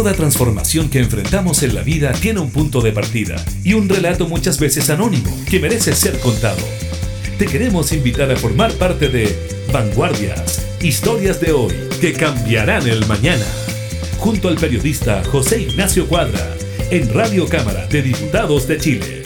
Toda 0.00 0.14
transformación 0.14 0.88
que 0.88 1.00
enfrentamos 1.00 1.62
en 1.62 1.74
la 1.74 1.82
vida 1.82 2.12
tiene 2.12 2.40
un 2.40 2.50
punto 2.50 2.80
de 2.80 2.90
partida 2.90 3.36
y 3.62 3.74
un 3.74 3.86
relato 3.86 4.26
muchas 4.26 4.58
veces 4.58 4.88
anónimo 4.88 5.30
que 5.44 5.60
merece 5.60 5.92
ser 5.92 6.18
contado. 6.20 6.62
Te 7.36 7.44
queremos 7.44 7.92
invitar 7.92 8.30
a 8.30 8.36
formar 8.36 8.72
parte 8.72 9.10
de 9.10 9.28
Vanguardias, 9.70 10.66
historias 10.82 11.38
de 11.42 11.52
hoy 11.52 11.74
que 12.00 12.14
cambiarán 12.14 12.88
el 12.88 13.06
mañana, 13.08 13.44
junto 14.18 14.48
al 14.48 14.54
periodista 14.54 15.22
José 15.24 15.64
Ignacio 15.64 16.08
Cuadra, 16.08 16.48
en 16.90 17.12
Radio 17.12 17.46
Cámara 17.46 17.86
de 17.88 18.00
Diputados 18.00 18.66
de 18.66 18.78
Chile. 18.78 19.22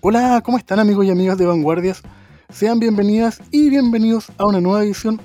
Hola, 0.00 0.40
¿cómo 0.42 0.56
están 0.56 0.78
amigos 0.78 1.04
y 1.04 1.10
amigas 1.10 1.36
de 1.36 1.44
Vanguardias? 1.44 2.00
Sean 2.50 2.78
bienvenidas 2.78 3.42
y 3.50 3.68
bienvenidos 3.68 4.30
a 4.38 4.46
una 4.46 4.58
nueva 4.58 4.82
edición 4.84 5.20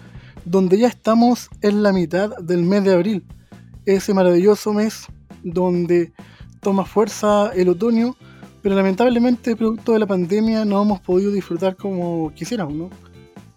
donde 0.45 0.77
ya 0.77 0.87
estamos 0.87 1.49
en 1.61 1.83
la 1.83 1.93
mitad 1.93 2.35
del 2.37 2.63
mes 2.63 2.83
de 2.83 2.93
abril, 2.93 3.25
ese 3.85 4.13
maravilloso 4.13 4.73
mes 4.73 5.07
donde 5.43 6.13
toma 6.61 6.85
fuerza 6.85 7.51
el 7.53 7.69
otoño, 7.69 8.15
pero 8.61 8.75
lamentablemente 8.75 9.55
producto 9.55 9.93
de 9.93 9.99
la 9.99 10.07
pandemia 10.07 10.65
no 10.65 10.81
hemos 10.81 11.01
podido 11.01 11.31
disfrutar 11.31 11.75
como 11.75 12.33
quisiéramos, 12.33 12.73
¿no? 12.73 12.89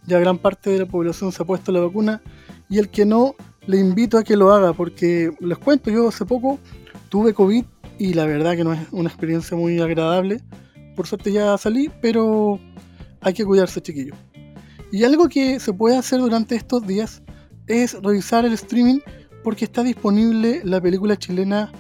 Ya 0.06 0.18
gran 0.18 0.38
parte 0.38 0.70
de 0.70 0.80
la 0.80 0.86
población 0.86 1.32
se 1.32 1.42
ha 1.42 1.46
puesto 1.46 1.72
la 1.72 1.80
vacuna 1.80 2.22
y 2.68 2.78
el 2.78 2.88
que 2.88 3.04
no, 3.04 3.34
le 3.66 3.78
invito 3.78 4.18
a 4.18 4.24
que 4.24 4.36
lo 4.36 4.52
haga 4.52 4.72
porque 4.72 5.32
les 5.40 5.58
cuento, 5.58 5.90
yo 5.90 6.08
hace 6.08 6.24
poco 6.24 6.58
tuve 7.08 7.34
COVID 7.34 7.64
y 7.98 8.14
la 8.14 8.26
verdad 8.26 8.56
que 8.56 8.64
no 8.64 8.72
es 8.72 8.80
una 8.92 9.08
experiencia 9.08 9.56
muy 9.56 9.80
agradable. 9.80 10.40
Por 10.94 11.06
suerte 11.06 11.32
ya 11.32 11.56
salí, 11.58 11.90
pero 12.00 12.58
hay 13.20 13.34
que 13.34 13.44
cuidarse, 13.44 13.80
chiquillos. 13.80 14.16
Y 14.96 15.04
algo 15.04 15.28
que 15.28 15.60
se 15.60 15.74
puede 15.74 15.98
hacer 15.98 16.20
durante 16.20 16.54
estos 16.54 16.86
días 16.86 17.22
es 17.66 18.02
revisar 18.02 18.46
el 18.46 18.54
streaming 18.54 19.00
porque 19.44 19.66
está 19.66 19.82
disponible 19.82 20.62
la 20.64 20.80
película 20.80 21.18
chilena 21.18 21.70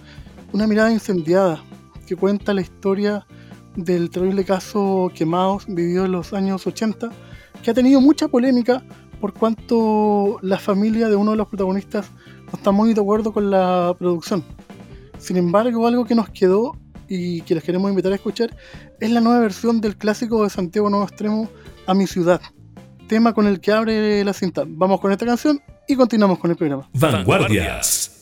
Una 0.52 0.66
mirada 0.66 0.92
incendiada, 0.92 1.64
que 2.06 2.14
cuenta 2.14 2.52
la 2.52 2.60
historia 2.60 3.26
del 3.74 4.10
terrible 4.10 4.44
caso 4.44 5.10
Quemados 5.14 5.64
vivido 5.66 6.04
en 6.04 6.12
los 6.12 6.34
años 6.34 6.66
80, 6.66 7.08
que 7.62 7.70
ha 7.70 7.72
tenido 7.72 8.02
mucha 8.02 8.28
polémica 8.28 8.84
por 9.18 9.32
cuanto 9.32 10.36
la 10.42 10.58
familia 10.58 11.08
de 11.08 11.16
uno 11.16 11.30
de 11.30 11.38
los 11.38 11.48
protagonistas 11.48 12.10
no 12.44 12.52
está 12.52 12.70
muy 12.70 12.92
de 12.92 13.00
acuerdo 13.00 13.32
con 13.32 13.50
la 13.50 13.96
producción. 13.98 14.44
Sin 15.16 15.38
embargo, 15.38 15.86
algo 15.86 16.04
que 16.04 16.14
nos 16.14 16.28
quedó 16.28 16.76
y 17.08 17.40
que 17.40 17.54
les 17.54 17.64
queremos 17.64 17.88
invitar 17.88 18.12
a 18.12 18.16
escuchar 18.16 18.54
es 19.00 19.10
la 19.10 19.22
nueva 19.22 19.40
versión 19.40 19.80
del 19.80 19.96
clásico 19.96 20.44
de 20.44 20.50
Santiago 20.50 20.90
Nuevo 20.90 21.06
Extremo 21.06 21.48
A 21.86 21.94
mi 21.94 22.06
ciudad, 22.06 22.42
tema 23.06 23.32
con 23.32 23.46
el 23.46 23.60
que 23.60 23.72
abre 23.72 24.24
la 24.24 24.32
cinta. 24.32 24.64
Vamos 24.66 25.00
con 25.00 25.12
esta 25.12 25.26
canción 25.26 25.60
y 25.88 25.96
continuamos 25.96 26.38
con 26.38 26.50
el 26.50 26.56
programa. 26.56 26.88
Vanguardias. 26.92 28.15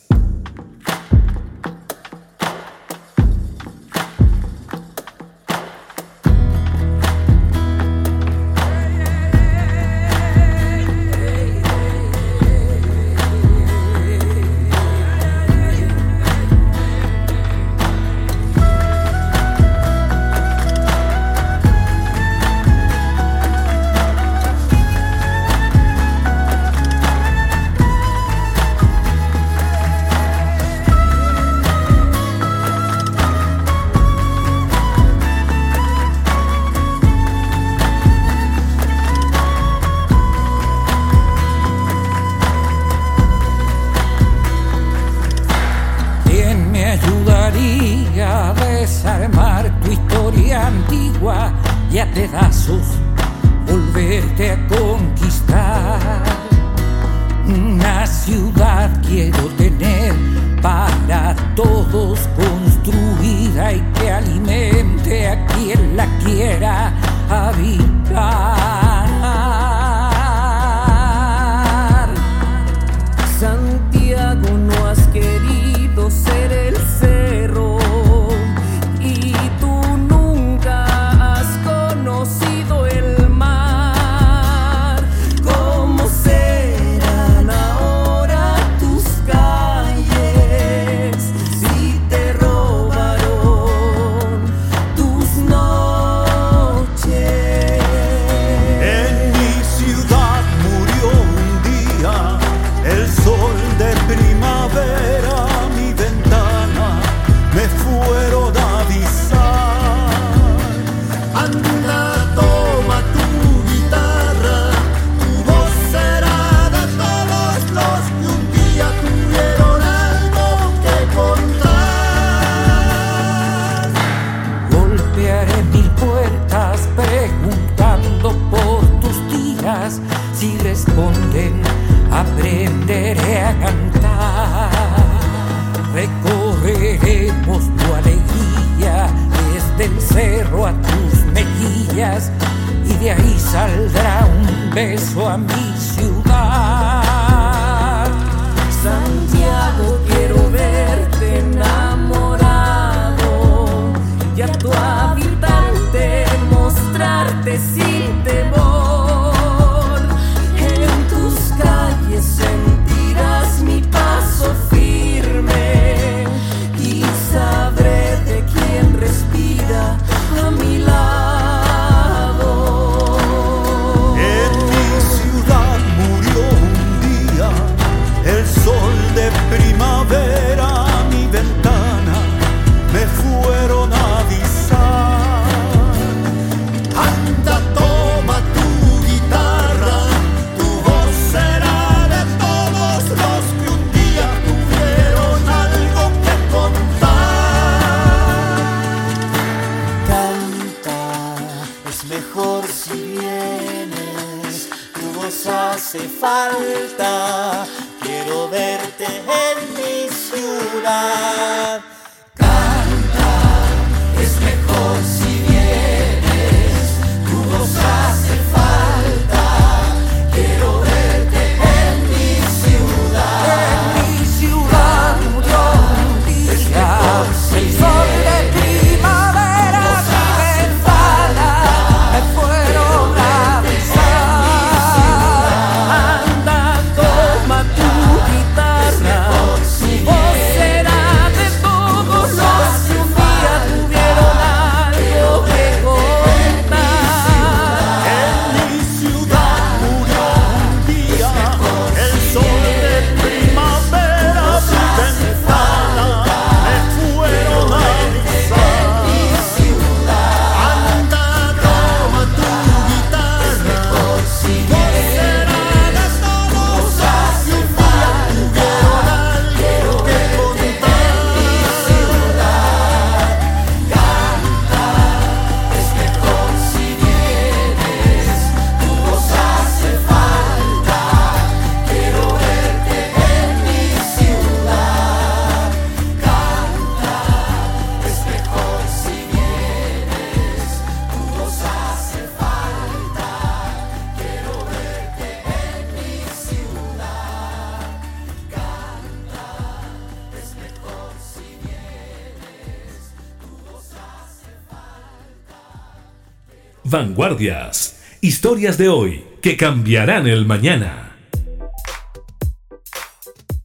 Vanguardias. 306.95 307.99
Historias 308.21 308.77
de 308.77 308.87
hoy 308.87 309.21
que 309.41 309.57
cambiarán 309.57 310.27
el 310.27 310.45
mañana. 310.45 311.17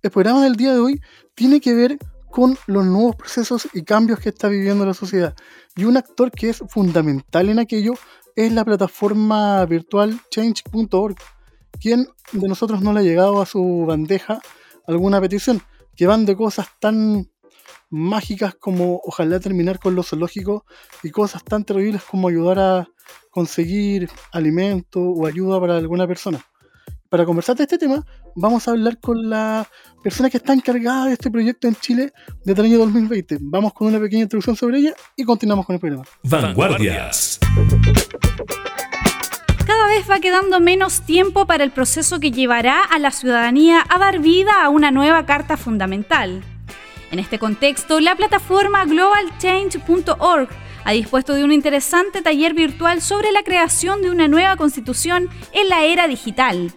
El 0.02 0.10
programa 0.10 0.42
del 0.42 0.56
día 0.56 0.72
de 0.72 0.80
hoy 0.80 1.00
tiene 1.36 1.60
que 1.60 1.72
ver 1.72 1.96
con 2.28 2.58
los 2.66 2.84
nuevos 2.84 3.14
procesos 3.14 3.68
y 3.72 3.84
cambios 3.84 4.18
que 4.18 4.30
está 4.30 4.48
viviendo 4.48 4.84
la 4.84 4.94
sociedad. 4.94 5.36
Y 5.76 5.84
un 5.84 5.96
actor 5.96 6.32
que 6.32 6.48
es 6.48 6.60
fundamental 6.70 7.48
en 7.50 7.60
aquello 7.60 7.92
es 8.34 8.50
la 8.50 8.64
plataforma 8.64 9.64
virtual 9.64 10.20
change.org. 10.32 11.14
¿Quién 11.80 12.08
de 12.32 12.48
nosotros 12.48 12.82
no 12.82 12.92
le 12.92 12.98
ha 12.98 13.04
llegado 13.04 13.40
a 13.40 13.46
su 13.46 13.84
bandeja 13.86 14.40
alguna 14.88 15.20
petición? 15.20 15.62
Que 15.94 16.08
van 16.08 16.26
de 16.26 16.34
cosas 16.34 16.66
tan 16.80 17.30
mágicas 17.90 18.56
como 18.56 19.00
ojalá 19.04 19.38
terminar 19.38 19.78
con 19.78 19.94
lo 19.94 20.02
zoológico 20.02 20.64
y 21.04 21.10
cosas 21.10 21.44
tan 21.44 21.62
terribles 21.64 22.02
como 22.02 22.26
ayudar 22.26 22.58
a 22.58 22.88
conseguir 23.30 24.08
alimento 24.32 25.00
o 25.00 25.26
ayuda 25.26 25.60
para 25.60 25.76
alguna 25.76 26.06
persona. 26.06 26.44
Para 27.08 27.24
conversar 27.24 27.56
de 27.56 27.64
este 27.64 27.76
tema, 27.76 28.06
vamos 28.36 28.68
a 28.68 28.70
hablar 28.70 29.00
con 29.00 29.28
la 29.28 29.66
persona 30.00 30.30
que 30.30 30.36
está 30.36 30.52
encargada 30.52 31.06
de 31.06 31.14
este 31.14 31.28
proyecto 31.28 31.66
en 31.66 31.74
Chile 31.74 32.12
desde 32.44 32.60
el 32.62 32.68
año 32.68 32.78
2020. 32.78 33.38
Vamos 33.40 33.72
con 33.72 33.88
una 33.88 33.98
pequeña 33.98 34.22
introducción 34.22 34.54
sobre 34.54 34.78
ella 34.78 34.94
y 35.16 35.24
continuamos 35.24 35.66
con 35.66 35.74
el 35.74 35.80
programa. 35.80 36.04
Vanguardias. 36.22 37.40
Cada 39.66 39.86
vez 39.88 40.08
va 40.08 40.20
quedando 40.20 40.60
menos 40.60 41.00
tiempo 41.00 41.46
para 41.46 41.64
el 41.64 41.72
proceso 41.72 42.20
que 42.20 42.30
llevará 42.30 42.84
a 42.84 42.98
la 43.00 43.10
ciudadanía 43.10 43.84
a 43.88 43.98
dar 43.98 44.20
vida 44.20 44.62
a 44.62 44.68
una 44.68 44.92
nueva 44.92 45.26
Carta 45.26 45.56
Fundamental. 45.56 46.44
En 47.10 47.18
este 47.18 47.40
contexto, 47.40 47.98
la 47.98 48.14
plataforma 48.14 48.84
globalchange.org 48.84 50.48
ha 50.84 50.92
dispuesto 50.92 51.34
de 51.34 51.44
un 51.44 51.52
interesante 51.52 52.22
taller 52.22 52.54
virtual 52.54 53.00
sobre 53.00 53.32
la 53.32 53.42
creación 53.42 54.02
de 54.02 54.10
una 54.10 54.28
nueva 54.28 54.56
constitución 54.56 55.28
en 55.52 55.68
la 55.68 55.84
era 55.84 56.08
digital. 56.08 56.72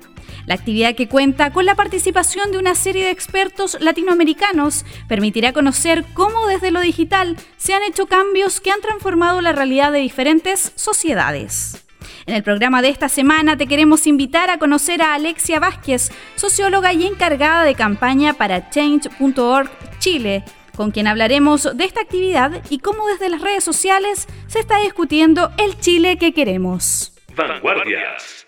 La 0.46 0.56
actividad 0.56 0.96
que 0.96 1.08
cuenta 1.08 1.54
con 1.54 1.66
la 1.66 1.76
participación 1.76 2.52
de 2.52 2.58
una 2.58 2.76
serie 2.76 3.06
de 3.06 3.12
expertos 3.12 3.78
latinoamericanos 3.80 4.86
permitirá 5.08 5.54
conocer 5.54 6.04
cómo 6.14 6.48
desde 6.48 6.72
lo 6.72 6.82
digital 6.82 7.38
se 7.56 7.74
han 7.74 7.84
hecho 7.84 8.08
cambios 8.08 8.60
que 8.60 8.72
han 8.72 8.82
transformado 8.82 9.40
la 9.42 9.54
realidad 9.54 9.92
de 9.94 10.00
diferentes 10.00 10.74
sociedades. 10.76 11.86
En 12.26 12.36
el 12.36 12.44
programa 12.44 12.82
de 12.82 12.90
esta 12.90 13.10
semana 13.10 13.58
te 13.58 13.68
queremos 13.68 14.06
invitar 14.08 14.50
a 14.50 14.58
conocer 14.58 15.02
a 15.02 15.14
Alexia 15.14 15.60
Vázquez, 15.60 16.12
socióloga 16.36 16.94
y 16.94 17.06
encargada 17.06 17.64
de 17.64 17.76
campaña 17.76 18.34
para 18.34 18.70
Change.org 18.70 19.70
Chile, 20.00 20.44
con 20.76 20.92
quien 20.92 21.08
hablaremos 21.08 21.76
de 21.76 21.86
esta 21.86 22.02
actividad 22.02 22.62
y 22.70 22.80
cómo 22.80 23.08
desde 23.08 23.30
las 23.30 23.42
redes 23.42 23.64
sociales 23.64 24.28
se 24.48 24.60
está 24.60 24.80
discutiendo 24.80 25.52
el 25.58 25.80
Chile 25.80 26.18
que 26.18 26.34
queremos. 26.34 27.14
Vanguardias. 27.36 28.43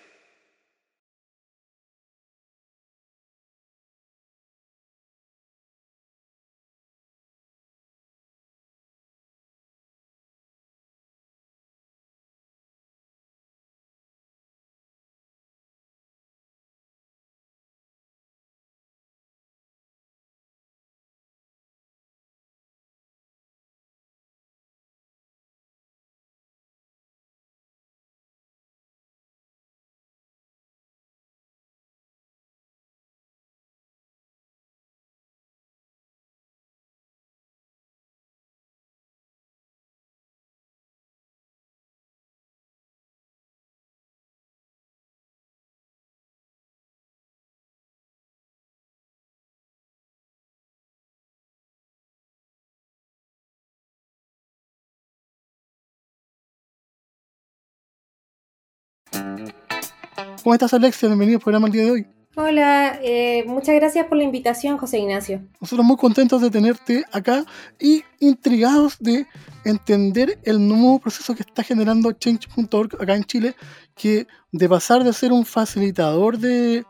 ¿Cómo 60.42 60.54
estás, 60.54 60.74
Alexia? 60.74 61.08
Bienvenido 61.08 61.38
al 61.38 61.42
programa 61.42 61.66
el 61.66 61.72
día 61.72 61.84
de 61.84 61.90
hoy. 61.90 62.06
Hola, 62.36 63.00
eh, 63.02 63.44
muchas 63.46 63.74
gracias 63.74 64.06
por 64.06 64.18
la 64.18 64.24
invitación, 64.24 64.76
José 64.76 64.98
Ignacio. 64.98 65.42
Nosotros 65.58 65.86
muy 65.86 65.96
contentos 65.96 66.42
de 66.42 66.50
tenerte 66.50 67.04
acá 67.10 67.46
y 67.80 68.04
intrigados 68.20 68.98
de 69.00 69.26
entender 69.64 70.38
el 70.44 70.68
nuevo 70.68 70.98
proceso 70.98 71.34
que 71.34 71.42
está 71.42 71.62
generando 71.62 72.12
Change.org 72.12 73.02
acá 73.02 73.16
en 73.16 73.24
Chile, 73.24 73.56
que 73.94 74.26
de 74.52 74.68
pasar 74.68 75.02
de 75.02 75.14
ser 75.14 75.32
un 75.32 75.46
facilitador 75.46 76.38
de, 76.38 76.84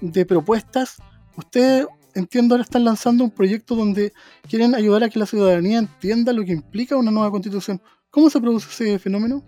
de 0.00 0.26
propuestas, 0.26 0.96
ustedes 1.36 1.86
entiendo 2.14 2.54
ahora 2.54 2.64
están 2.64 2.84
lanzando 2.84 3.22
un 3.22 3.30
proyecto 3.30 3.76
donde 3.76 4.12
quieren 4.48 4.74
ayudar 4.74 5.04
a 5.04 5.08
que 5.08 5.20
la 5.20 5.26
ciudadanía 5.26 5.78
entienda 5.78 6.32
lo 6.32 6.44
que 6.44 6.52
implica 6.52 6.96
una 6.96 7.12
nueva 7.12 7.30
constitución. 7.30 7.80
¿Cómo 8.10 8.28
se 8.28 8.40
produce 8.40 8.68
ese 8.68 8.98
fenómeno? 8.98 9.44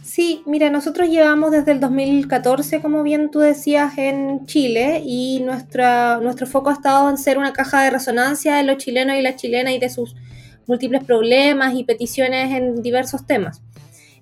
Sí, 0.00 0.42
mira, 0.46 0.70
nosotros 0.70 1.08
llevamos 1.08 1.50
desde 1.50 1.72
el 1.72 1.80
2014, 1.80 2.80
como 2.80 3.02
bien 3.02 3.30
tú 3.30 3.38
decías, 3.38 3.98
en 3.98 4.46
Chile 4.46 5.02
y 5.04 5.40
nuestra, 5.40 6.18
nuestro 6.18 6.46
foco 6.46 6.70
ha 6.70 6.74
estado 6.74 7.08
en 7.08 7.18
ser 7.18 7.38
una 7.38 7.52
caja 7.52 7.82
de 7.82 7.90
resonancia 7.90 8.56
de 8.56 8.64
los 8.64 8.78
chilenos 8.78 9.16
y 9.16 9.22
las 9.22 9.36
chilenas 9.36 9.74
y 9.74 9.78
de 9.78 9.90
sus 9.90 10.16
múltiples 10.66 11.04
problemas 11.04 11.74
y 11.74 11.84
peticiones 11.84 12.52
en 12.52 12.82
diversos 12.82 13.26
temas. 13.26 13.62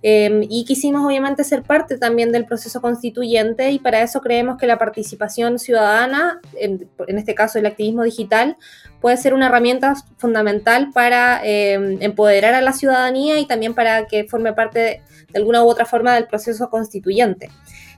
Em, 0.03 0.45
y 0.49 0.65
quisimos 0.65 1.05
obviamente 1.05 1.45
ser 1.45 1.63
parte 1.63 1.99
también 1.99 2.33
del 2.33 2.47
proceso 2.47 2.81
constituyente 2.81 3.71
y 3.71 3.79
para 3.79 4.01
eso 4.01 4.23
creemos 4.23 4.57
que 4.57 4.67
la 4.67 4.79
participación 4.79 5.59
ciudadana, 5.59 6.41
en, 6.55 6.89
este 7.09 7.35
caso 7.35 7.59
el 7.59 7.67
activismo 7.67 8.03
digital, 8.05 8.57
puede 9.03 9.19
ser 9.19 9.35
una 9.35 9.47
herramienta 9.47 9.95
fundamental 10.17 10.91
para 10.95 11.43
em, 11.45 11.99
empoderar 12.01 12.55
a 12.55 12.63
la 12.63 12.73
ciudadanía 12.73 13.39
y 13.41 13.47
también 13.47 13.75
para 13.75 14.07
que 14.07 14.25
forme 14.25 14.55
parte 14.55 14.79
de, 14.79 15.03
alguna 15.35 15.63
u 15.63 15.69
otra 15.69 15.85
forma 15.85 16.15
del 16.15 16.27
proceso 16.27 16.71
constituyente. 16.71 17.51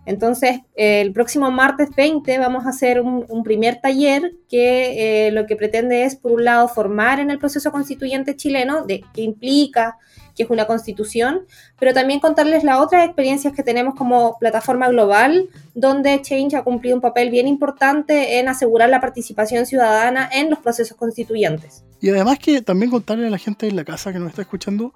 Entonces, 0.05 0.61
el 0.75 1.13
próximo 1.13 1.53
martes 1.53 1.91
20 1.97 2.37
vamos 2.39 2.67
a 2.67 2.71
hacer 2.71 3.01
un, 3.01 3.45
primer 3.45 3.81
taller 3.81 4.33
que 4.49 5.29
eh, 5.29 5.31
lo 5.31 5.47
que 5.47 5.55
pretende 5.55 6.03
es, 6.05 6.17
por 6.17 6.33
un 6.33 6.45
lado, 6.45 6.67
formar 6.67 7.21
en 7.21 7.31
el 7.31 7.39
proceso 7.39 7.71
constituyente 7.71 8.35
chileno, 8.35 8.85
de 8.85 9.05
qué 9.15 9.23
implica, 9.23 9.97
que 10.35 10.45
es 10.45 10.51
una 10.51 10.67
constitución, 10.67 11.47
pero 11.79 11.93
también 11.93 12.21
contarles 12.21 12.65
las 12.65 12.79
otras 12.79 13.05
experiencias 13.05 13.53
que 13.53 13.63
tenemos 13.63 13.95
como 13.95 14.39
plataforma 14.39 14.89
global, 14.89 15.49
donde 15.75 16.21
Change 16.23 16.57
ha 16.57 16.65
cumplido 16.65 16.97
un 16.97 17.03
papel 17.03 17.31
bien 17.31 17.49
importante 17.49 18.39
en 18.39 18.49
asegurar 18.49 18.89
la 18.91 19.01
participación 19.01 19.67
ciudadana 19.67 20.29
en 20.33 20.51
los 20.51 20.59
procesos 20.59 20.97
constituyentes. 20.97 21.85
Y 22.01 22.11
además 22.11 22.39
que 22.39 22.63
también 22.63 22.91
contarle 22.91 23.27
a 23.27 23.31
la 23.31 23.39
gente 23.39 23.69
en 23.69 23.77
la 23.77 23.85
casa 23.85 24.13
que 24.13 24.19
nos 24.19 24.31
está 24.31 24.43
escuchando 24.43 24.93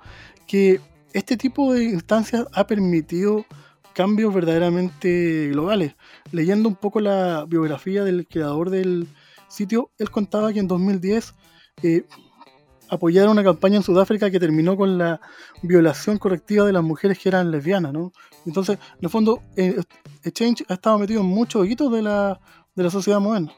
que 0.47 0.81
este 1.13 1.37
tipo 1.37 1.73
de 1.73 1.85
instancias 1.85 2.47
ha 2.53 2.67
permitido 2.67 3.47
cambios 3.95 4.35
verdaderamente 4.35 5.49
globales. 5.49 5.95
Leyendo 6.31 6.69
un 6.69 6.77
poco 6.77 7.01
la 7.01 7.47
biografía 7.49 8.05
del 8.05 8.27
creador 8.27 8.69
del 8.69 9.09
sitio, 9.49 9.91
él 9.99 10.11
contaba 10.11 10.53
que 10.53 10.59
en 10.59 10.69
2010 10.69 11.35
eh, 11.83 12.05
apoyaron 12.89 13.33
una 13.33 13.45
campaña 13.45 13.77
en 13.77 13.83
Sudáfrica 13.83 14.31
que 14.31 14.41
terminó 14.41 14.77
con 14.77 14.99
la 14.99 15.21
violación 15.63 16.19
correctiva 16.19 16.67
de 16.67 16.73
las 16.73 16.83
mujeres 16.83 17.19
que 17.19 17.29
eran 17.29 17.51
lesbianas, 17.51 17.93
¿no? 17.93 18.13
Entonces, 18.45 18.79
en 18.93 19.05
el 19.05 19.11
fondo, 19.11 19.43
eh, 19.57 19.77
Exchange 20.23 20.65
ha 20.69 20.75
estado 20.75 20.99
metido 20.99 21.21
en 21.21 21.27
muchos 21.27 21.67
hitos 21.69 21.93
de 21.93 22.03
la, 22.03 22.41
de 22.75 22.83
la 22.83 22.91
sociedad 22.91 23.21
moderna. 23.21 23.53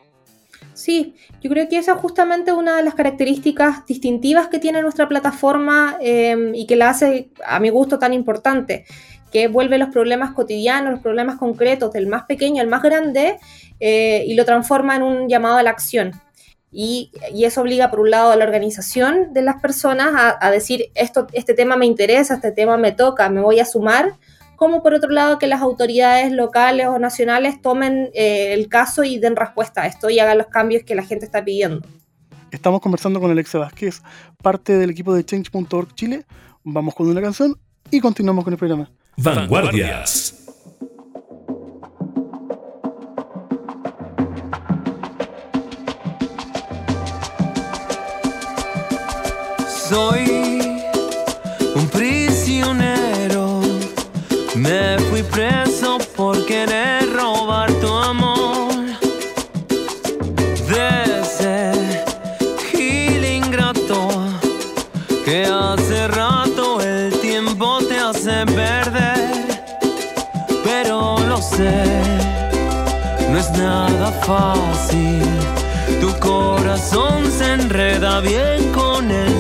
Sí, 0.75 1.14
yo 1.40 1.50
creo 1.50 1.68
que 1.68 1.78
esa 1.78 1.92
es 1.92 1.99
justamente 1.99 2.52
una 2.52 2.76
de 2.76 2.82
las 2.82 2.94
características 2.94 3.87
distintivas 3.87 4.49
que 4.49 4.58
tiene 4.58 4.82
nuestra 4.82 5.08
plataforma 5.08 5.97
em, 6.00 6.54
y 6.54 6.66
que 6.66 6.76
la 6.76 6.90
hace, 6.90 7.30
a 7.44 7.61
mi 7.61 7.70
gusto, 7.70 7.99
tan 7.99 8.12
importante, 8.12 8.85
que 9.32 9.49
vuelve 9.49 9.78
los 9.78 9.90
problemas 9.90 10.32
cotidianos, 10.32 10.92
los 10.92 11.00
problemas 11.00 11.37
concretos 11.37 11.92
del 11.92 12.06
más 12.06 12.25
pequeño 12.25 12.62
al 12.62 12.68
más 12.68 12.82
grande 12.82 13.38
eh, 13.80 14.25
y 14.26 14.35
lo 14.35 14.44
transforma 14.44 14.97
en 14.97 15.02
un 15.02 15.28
llamado 15.28 15.56
a 15.56 15.62
la 15.62 15.70
acción. 15.70 16.12
Y, 16.70 17.10
eso 17.34 17.62
obliga, 17.62 17.90
por 17.90 18.00
un 18.00 18.10
lado, 18.10 18.30
a 18.30 18.37
la 18.37 18.44
organización 18.44 19.32
de 19.32 19.42
las 19.42 19.60
personas 19.60 20.37
a, 20.40 20.50
decir, 20.50 20.90
esto, 20.94 21.26
este 21.32 21.54
tema 21.54 21.76
me 21.76 21.87
interesa, 21.87 22.34
este 22.34 22.52
tema 22.52 22.76
me 22.76 22.92
toca, 22.92 23.28
me 23.30 23.40
voy 23.40 23.60
a 23.60 23.64
sumar, 23.64 24.16
como 24.56 24.82
por 24.82 24.92
otro 24.92 25.10
lado 25.10 25.38
que 25.38 25.46
las 25.46 25.62
autoridades 25.62 26.32
locales 26.32 26.88
o 26.88 26.98
nacionales 26.98 27.62
tomen 27.62 28.10
eh, 28.12 28.52
el 28.52 28.68
caso 28.68 29.04
y 29.04 29.18
den 29.18 29.37
respuesta 29.37 29.82
a 29.82 29.87
esto 29.87 30.10
y 30.10 30.18
hagan 30.18 30.38
los 30.38 30.48
cambios 30.48 30.82
que 30.84 30.94
la 30.94 31.04
gente 31.04 31.25
está 31.25 31.44
pidiendo. 31.44 31.87
Estamos 32.50 32.80
conversando 32.80 33.20
con 33.20 33.30
Alexa 33.30 33.58
Vázquez, 33.58 34.02
parte 34.42 34.76
del 34.76 34.90
equipo 34.90 35.14
de 35.14 35.25
Change.org 35.25 35.94
Chile. 35.94 36.25
Vamos 36.64 36.94
con 36.94 37.08
una 37.08 37.20
canción 37.20 37.56
y 37.90 38.00
continuamos 38.00 38.44
con 38.44 38.52
el 38.52 38.58
programa. 38.58 38.90
Vanguardias. 39.16 40.38
Soy 49.88 50.83
un 51.75 51.88
prisionero, 51.88 53.62
me 54.54 54.99
fui 55.09 55.23
preso 55.23 55.97
por 56.14 56.45
querer 56.45 57.11
robar 57.11 57.73
tu 57.80 57.88
amor. 57.88 58.75
De 60.68 61.21
ese 61.23 61.73
gil 62.71 63.25
ingrato 63.25 64.11
que 65.25 65.47
hace 65.47 66.09
rato 66.09 66.83
el 66.83 67.18
tiempo 67.21 67.78
te 67.88 67.99
hace 67.99 68.45
perder, 68.45 69.64
pero 70.64 71.18
lo 71.26 71.38
sé, 71.38 71.83
no 73.30 73.38
es 73.38 73.50
nada 73.52 74.12
fácil. 74.26 75.23
Tu 76.02 76.12
corazón 76.21 77.33
se 77.33 77.54
enreda 77.54 78.21
bien 78.21 78.71
con 78.73 79.11
el 79.11 79.38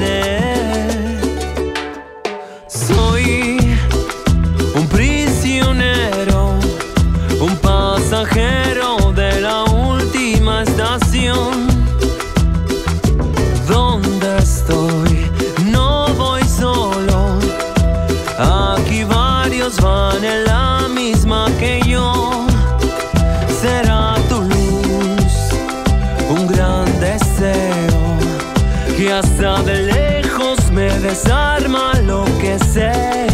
desarma 31.08 31.94
lo 32.04 32.22
que 32.38 32.58
sé. 32.58 33.27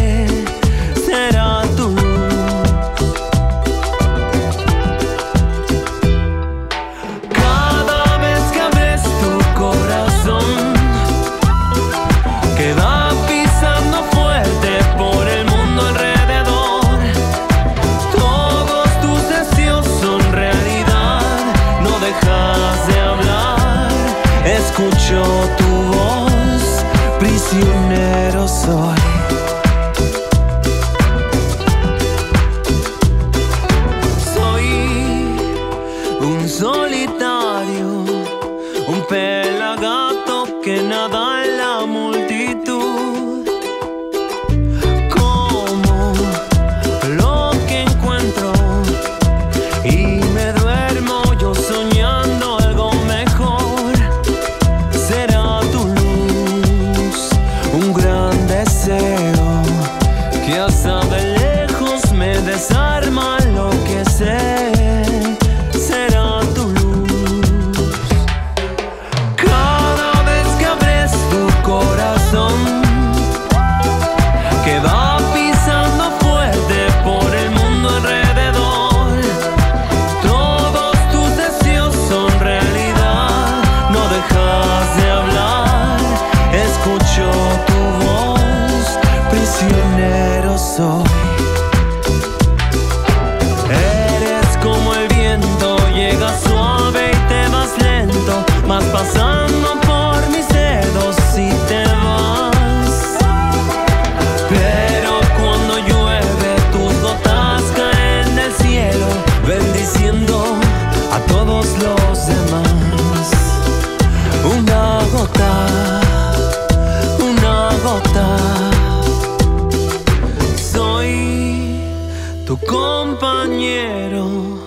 Tu 122.57 122.65
compañero. 122.65 124.59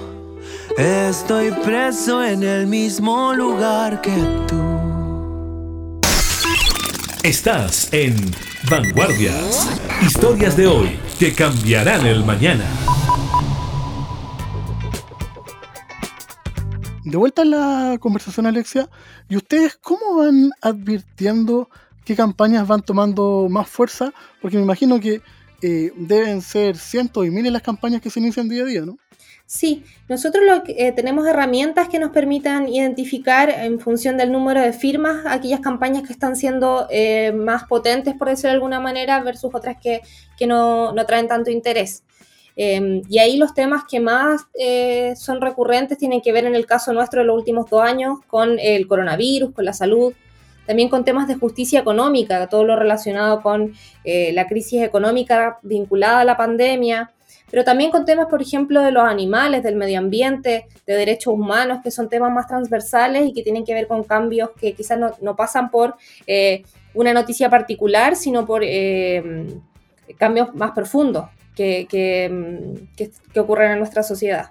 Estoy 0.76 1.50
preso 1.64 2.24
en 2.24 2.42
el 2.42 2.66
mismo 2.66 3.32
lugar 3.34 4.00
que 4.00 4.16
tú. 4.46 6.00
Estás 7.22 7.92
en 7.92 8.16
Vanguardias. 8.70 9.68
Historias 10.02 10.56
de 10.56 10.66
hoy 10.66 10.98
que 11.18 11.34
cambiarán 11.34 12.06
el 12.06 12.24
mañana. 12.24 12.64
De 17.04 17.16
vuelta 17.16 17.42
en 17.42 17.50
la 17.50 17.96
conversación, 17.98 18.46
Alexia, 18.46 18.88
¿y 19.28 19.36
ustedes 19.36 19.78
cómo 19.80 20.16
van 20.16 20.50
advirtiendo 20.60 21.70
qué 22.04 22.14
campañas 22.14 22.66
van 22.68 22.82
tomando 22.82 23.46
más 23.48 23.68
fuerza? 23.68 24.12
Porque 24.42 24.58
me 24.58 24.62
imagino 24.62 25.00
que 25.00 25.22
eh, 25.62 25.92
deben 25.96 26.42
ser 26.42 26.76
cientos 26.76 27.26
y 27.26 27.30
miles 27.30 27.52
las 27.52 27.62
campañas 27.62 28.00
que 28.00 28.10
se 28.10 28.20
inician 28.20 28.48
día 28.48 28.62
a 28.62 28.66
día, 28.66 28.82
¿no? 28.82 28.98
Sí, 29.50 29.82
nosotros 30.10 30.44
lo 30.44 30.62
que, 30.62 30.72
eh, 30.72 30.92
tenemos 30.92 31.26
herramientas 31.26 31.88
que 31.88 31.98
nos 31.98 32.10
permitan 32.10 32.68
identificar 32.68 33.48
en 33.48 33.80
función 33.80 34.18
del 34.18 34.30
número 34.30 34.60
de 34.60 34.74
firmas 34.74 35.24
aquellas 35.24 35.60
campañas 35.60 36.02
que 36.02 36.12
están 36.12 36.36
siendo 36.36 36.86
eh, 36.90 37.32
más 37.32 37.64
potentes, 37.64 38.14
por 38.14 38.28
decirlo 38.28 38.50
de 38.50 38.54
alguna 38.56 38.78
manera, 38.78 39.22
versus 39.22 39.54
otras 39.54 39.78
que, 39.82 40.02
no, 40.46 40.94
traen 41.06 41.28
tanto 41.28 41.50
interés. 41.50 42.04
Eh, 42.56 43.00
y 43.08 43.18
ahí 43.20 43.38
los 43.38 43.54
temas 43.54 43.84
que 43.88 44.00
más 44.00 44.42
eh, 44.52 45.14
son 45.16 45.40
recurrentes 45.40 45.96
tienen 45.96 46.20
que 46.20 46.32
ver 46.32 46.44
en 46.44 46.54
el 46.54 46.66
caso 46.66 46.92
nuestro 46.92 47.20
de 47.20 47.26
los 47.28 47.36
últimos 47.36 47.70
dos 47.70 47.82
años 47.82 48.18
con 48.26 48.58
el 48.58 48.86
coronavirus, 48.86 49.54
con 49.54 49.64
la 49.64 49.72
salud, 49.72 50.12
también 50.68 50.90
con 50.90 51.02
temas 51.02 51.26
de 51.26 51.34
justicia 51.34 51.80
económica, 51.80 52.46
todo 52.46 52.62
lo 52.62 52.76
relacionado 52.76 53.40
con 53.40 53.72
eh, 54.04 54.32
la 54.34 54.46
crisis 54.46 54.82
económica 54.82 55.58
vinculada 55.62 56.20
a 56.20 56.24
la 56.26 56.36
pandemia, 56.36 57.10
pero 57.50 57.64
también 57.64 57.90
con 57.90 58.04
temas, 58.04 58.26
por 58.26 58.42
ejemplo, 58.42 58.82
de 58.82 58.92
los 58.92 59.02
animales, 59.02 59.62
del 59.62 59.76
medio 59.76 59.98
ambiente, 59.98 60.66
de 60.86 60.94
derechos 60.94 61.32
humanos, 61.32 61.78
que 61.82 61.90
son 61.90 62.10
temas 62.10 62.30
más 62.30 62.48
transversales 62.48 63.26
y 63.26 63.32
que 63.32 63.42
tienen 63.42 63.64
que 63.64 63.72
ver 63.72 63.86
con 63.86 64.04
cambios 64.04 64.50
que 64.60 64.74
quizás 64.74 64.98
no, 65.22 65.36
pasan 65.36 65.70
por 65.70 65.94
eh, 66.26 66.64
una 66.92 67.14
noticia 67.14 67.48
particular, 67.48 68.14
sino 68.14 68.44
por 68.44 68.60
eh, 68.62 69.46
cambios 70.18 70.54
más 70.54 70.72
profundos 70.72 71.30
que, 71.56 71.86
que, 71.88 72.76
que, 72.94 73.10
que 73.32 73.40
ocurren 73.40 73.72
en 73.72 73.78
nuestra 73.78 74.02
sociedad. 74.02 74.50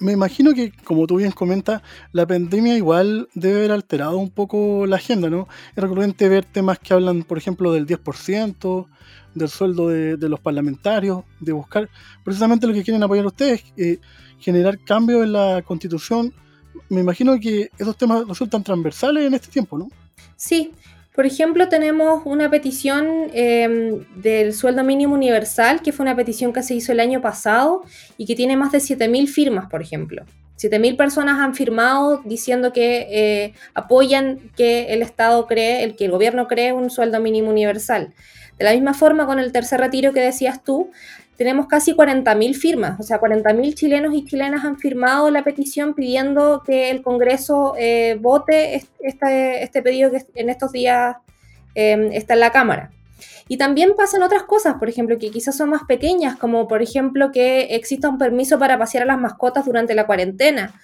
Me 0.00 0.12
imagino 0.12 0.54
que, 0.54 0.72
como 0.84 1.06
tú 1.06 1.16
bien 1.16 1.32
comentas, 1.32 1.82
la 2.12 2.26
pandemia 2.26 2.76
igual 2.76 3.28
debe 3.34 3.58
haber 3.58 3.72
alterado 3.72 4.16
un 4.18 4.30
poco 4.30 4.86
la 4.86 4.96
agenda, 4.96 5.28
¿no? 5.28 5.48
Es 5.74 5.82
recurrente 5.82 6.28
ver 6.28 6.44
temas 6.44 6.78
que 6.78 6.94
hablan, 6.94 7.24
por 7.24 7.36
ejemplo, 7.36 7.72
del 7.72 7.86
10%, 7.86 8.86
del 9.34 9.48
sueldo 9.48 9.88
de, 9.88 10.16
de 10.16 10.28
los 10.28 10.38
parlamentarios, 10.40 11.24
de 11.40 11.52
buscar 11.52 11.88
precisamente 12.24 12.66
lo 12.66 12.74
que 12.74 12.84
quieren 12.84 13.02
apoyar 13.02 13.26
ustedes, 13.26 13.64
eh, 13.76 13.98
generar 14.38 14.78
cambios 14.78 15.24
en 15.24 15.32
la 15.32 15.62
constitución. 15.62 16.32
Me 16.88 17.00
imagino 17.00 17.38
que 17.40 17.70
esos 17.76 17.96
temas 17.96 18.26
resultan 18.26 18.62
transversales 18.62 19.26
en 19.26 19.34
este 19.34 19.48
tiempo, 19.48 19.78
¿no? 19.78 19.88
Sí, 20.36 20.72
Por 21.18 21.26
ejemplo, 21.26 21.68
tenemos 21.68 22.22
una 22.26 22.48
petición 22.48 23.28
em, 23.32 24.04
del 24.14 24.54
sueldo 24.54 24.84
mínimo 24.84 25.14
universal, 25.14 25.82
que 25.82 25.90
fue 25.90 26.04
una 26.04 26.14
petición 26.14 26.52
que 26.52 26.62
se 26.62 26.76
hizo 26.76 26.92
el 26.92 27.00
año 27.00 27.20
pasado 27.20 27.82
y 28.16 28.24
que 28.24 28.36
tiene 28.36 28.56
más 28.56 28.70
de 28.70 28.78
7.000 28.78 29.26
firmas, 29.26 29.68
por 29.68 29.82
ejemplo. 29.82 30.24
7.000 30.56 30.96
personas 30.96 31.40
han 31.40 31.56
firmado 31.56 32.22
diciendo 32.24 32.72
que 32.72 33.08
eh, 33.10 33.54
apoyan 33.74 34.38
que 34.56 34.92
el 34.92 35.02
Estado 35.02 35.48
cree, 35.48 35.82
el 35.82 35.96
que 35.96 36.04
el 36.04 36.12
gobierno 36.12 36.46
cree 36.46 36.72
un 36.72 36.88
sueldo 36.88 37.18
mínimo 37.18 37.50
universal. 37.50 38.14
De 38.56 38.64
la 38.64 38.72
misma 38.72 38.94
forma, 38.94 39.26
con 39.26 39.40
el 39.40 39.50
tercer 39.50 39.80
retiro 39.80 40.12
que 40.12 40.20
decías 40.20 40.62
tú, 40.62 40.92
tenemos 41.38 41.68
casi 41.68 41.94
40.000 41.94 42.54
firmas, 42.56 42.98
o 42.98 43.04
sea, 43.04 43.20
40.000 43.20 43.74
chilenos 43.74 44.12
y 44.12 44.24
chilenas 44.24 44.64
han 44.64 44.76
firmado 44.76 45.30
la 45.30 45.44
petición 45.44 45.94
pidiendo 45.94 46.64
que 46.66 46.90
el 46.90 47.00
Congreso 47.00 47.74
eh, 47.78 48.18
vote 48.20 48.82
este, 48.98 49.62
este, 49.62 49.82
pedido 49.82 50.10
que 50.10 50.26
en 50.34 50.50
estos 50.50 50.72
días 50.72 51.16
em, 51.76 52.10
está 52.12 52.34
en 52.34 52.40
la 52.40 52.50
Cámara. 52.50 52.90
Y 53.46 53.56
también 53.56 53.94
pasan 53.96 54.24
otras 54.24 54.42
cosas, 54.42 54.74
por 54.80 54.88
ejemplo, 54.88 55.16
que 55.16 55.30
quizás 55.30 55.56
son 55.56 55.70
más 55.70 55.84
pequeñas, 55.84 56.36
como 56.36 56.66
por 56.66 56.82
ejemplo 56.82 57.30
que 57.30 57.76
exista 57.76 58.08
un 58.08 58.18
permiso 58.18 58.58
para 58.58 58.76
pasear 58.76 59.04
a 59.04 59.06
las 59.06 59.18
mascotas 59.18 59.64
durante 59.64 59.94
la 59.94 60.06
cuarentena, 60.06 60.74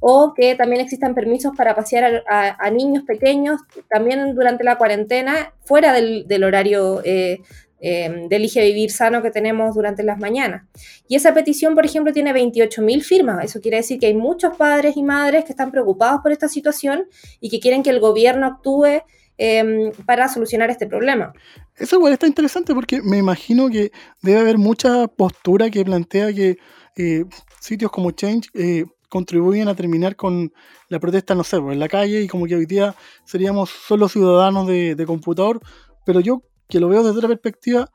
o 0.00 0.34
que 0.34 0.56
también 0.56 0.80
existan 0.80 1.14
permisos 1.14 1.54
para 1.56 1.76
pasear 1.76 2.24
a, 2.28 2.70
niños 2.70 3.04
pequeños 3.04 3.60
también 3.88 4.34
durante 4.34 4.64
la 4.64 4.76
cuarentena, 4.76 5.52
fuera 5.62 5.92
del, 5.92 6.44
horario 6.44 7.00
eh, 7.04 7.42
eh, 7.80 8.26
Elige 8.30 8.62
Vivir 8.62 8.90
Sano 8.90 9.22
que 9.22 9.30
tenemos 9.30 9.74
durante 9.74 10.02
las 10.02 10.18
mañanas. 10.18 10.66
Y 11.08 11.16
esa 11.16 11.34
petición, 11.34 11.74
por 11.74 11.84
ejemplo, 11.84 12.12
tiene 12.12 12.32
28.000 12.32 13.02
firmas. 13.02 13.44
Eso 13.44 13.60
quiere 13.60 13.78
decir 13.78 13.98
que 13.98 14.06
hay 14.06 14.14
muchos 14.14 14.56
padres 14.56 14.96
y 14.96 15.02
madres 15.02 15.44
que 15.44 15.52
están 15.52 15.70
preocupados 15.70 16.20
por 16.22 16.32
esta 16.32 16.48
situación 16.48 17.06
y 17.40 17.48
que 17.48 17.60
quieren 17.60 17.82
que 17.82 17.90
el 17.90 18.00
gobierno 18.00 18.46
actúe 18.46 19.02
em, 19.38 19.90
para 20.06 20.28
solucionar 20.28 20.70
este 20.70 20.86
problema. 20.86 21.32
Eso 21.76 21.96
igual 21.96 22.12
está 22.12 22.26
interesante 22.26 22.74
porque 22.74 23.00
me 23.02 23.16
imagino 23.16 23.70
que 23.70 23.90
debe 24.22 24.40
haber 24.40 24.58
mucha 24.58 25.08
postura 25.08 25.70
que 25.70 25.84
plantea 25.84 26.32
que 26.32 26.58
eh, 26.96 27.24
sitios 27.60 27.90
como 27.90 28.10
Change 28.10 28.50
eh, 28.54 28.84
contribuyen 29.08 29.68
a 29.68 29.74
terminar 29.74 30.14
con 30.14 30.52
la 30.88 31.00
protesta, 31.00 31.34
no 31.34 31.44
sé, 31.44 31.58
pues, 31.60 31.72
en 31.72 31.80
la 31.80 31.88
calle 31.88 32.20
y 32.20 32.28
como 32.28 32.46
que 32.46 32.56
hoy 32.56 32.66
día 32.66 32.94
seríamos 33.24 33.70
solo 33.70 34.08
ciudadanos 34.08 34.66
de, 34.66 34.94
de 34.94 35.06
computador, 35.06 35.60
pero 36.04 36.20
yo 36.20 36.42
que 36.70 36.80
lo 36.80 36.88
veo 36.88 37.02
desde 37.02 37.18
otra 37.18 37.28
perspectiva, 37.28 37.90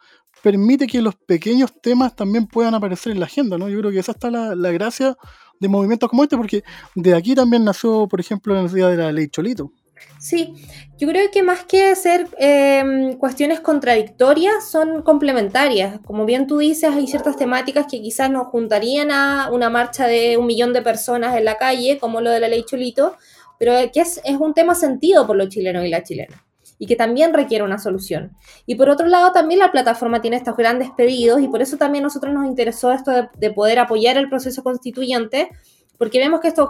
permite 0.45 0.85
que 0.85 1.01
los 1.01 1.15
pequeños 1.15 1.71
temas 1.81 2.15
también 2.15 2.45
puedan 2.45 2.75
aparecer 2.75 3.11
en 3.11 3.19
la 3.19 3.25
agenda, 3.25 3.57
¿no? 3.57 3.67
Yo 3.67 3.79
creo 3.79 3.91
que 3.91 3.97
esa 3.97 4.11
está 4.11 4.29
la, 4.29 4.71
gracia 4.71 5.17
de 5.59 5.67
movimientos 5.67 6.07
como 6.07 6.21
este, 6.21 6.37
porque 6.37 6.63
de 6.93 7.15
aquí 7.15 7.33
también 7.33 7.63
nació, 7.63 8.07
por 8.07 8.19
ejemplo, 8.19 8.53
la 8.53 8.61
necesidad 8.61 8.91
de 8.91 8.97
la 8.97 9.11
ley 9.11 9.27
Cholito. 9.27 9.71
Sí, 10.19 10.53
yo 10.99 11.07
creo 11.07 11.31
que 11.31 11.41
más 11.41 11.63
que 11.63 11.95
ser 11.95 12.27
em, 12.37 13.17
cuestiones 13.17 13.59
contradictorias, 13.61 14.69
son 14.69 15.01
complementarias. 15.01 15.99
Como 16.05 16.25
bien 16.25 16.45
tú 16.45 16.59
dices, 16.59 16.91
hay 16.91 17.07
ciertas 17.07 17.37
temáticas 17.37 17.87
que 17.89 17.99
quizás 17.99 18.29
nos 18.29 18.45
juntarían 18.47 19.09
a 19.09 19.49
una 19.51 19.71
marcha 19.71 20.05
de 20.05 20.37
un 20.37 20.45
millón 20.45 20.73
de 20.73 20.83
personas 20.83 21.35
en 21.37 21.45
la 21.45 21.57
calle, 21.57 21.97
como 21.97 22.21
lo 22.21 22.29
de 22.29 22.39
la 22.39 22.49
ley 22.49 22.63
Cholito, 22.65 23.15
pero 23.57 23.73
que 23.91 24.01
es, 24.01 24.21
es 24.23 24.37
un 24.37 24.53
tema 24.53 24.75
sentido 24.75 25.25
por 25.25 25.37
los 25.37 25.49
chilenos 25.49 25.83
y 25.85 25.89
las 25.89 26.03
chilenas 26.03 26.45
y 26.77 26.87
que 26.87 26.95
también 26.95 27.33
requiere 27.33 27.63
una 27.63 27.79
solución. 27.79 28.35
Y 28.65 28.75
por 28.75 28.89
otro 28.89 29.07
lado, 29.07 29.31
también 29.31 29.59
la 29.59 29.71
plataforma 29.71 30.21
tiene 30.21 30.37
estos 30.37 30.57
grandes 30.57 30.89
pedidos 30.91 31.41
y 31.41 31.47
por 31.47 31.61
eso 31.61 31.77
también 31.77 32.03
a 32.03 32.07
nosotros 32.07 32.33
nos 32.33 32.45
interesó 32.45 32.91
esto 32.91 33.11
de, 33.37 33.51
poder 33.51 33.79
apoyar 33.79 34.17
el 34.17 34.29
proceso 34.29 34.63
constituyente, 34.63 35.49
porque 35.97 36.19
vemos 36.19 36.41
que 36.41 36.49
estos 36.49 36.69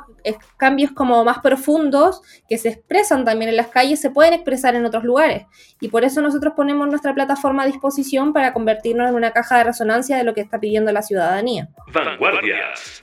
cambios 0.57 0.91
como 0.91 1.23
más 1.25 1.39
profundos, 1.39 2.21
que 2.47 2.59
se 2.59 2.69
expresan 2.69 3.25
también 3.25 3.49
en 3.49 3.57
las 3.57 3.67
calles, 3.67 3.99
se 3.99 4.11
pueden 4.11 4.33
expresar 4.33 4.75
en 4.75 4.85
otros 4.85 5.03
lugares. 5.03 5.45
Y 5.79 5.87
por 5.87 6.03
eso 6.03 6.21
nosotros 6.21 6.53
ponemos 6.55 6.87
nuestra 6.87 7.15
plataforma 7.15 7.63
a 7.63 7.65
disposición 7.65 8.33
para 8.33 8.53
convertirnos 8.53 9.09
en 9.09 9.15
una 9.15 9.31
caja 9.31 9.57
de 9.57 9.63
resonancia 9.63 10.17
de 10.17 10.23
lo 10.23 10.35
que 10.35 10.41
está 10.41 10.59
pidiendo 10.59 10.91
la 10.91 11.01
ciudadanía. 11.01 11.69
Vanguardias. 11.91 13.01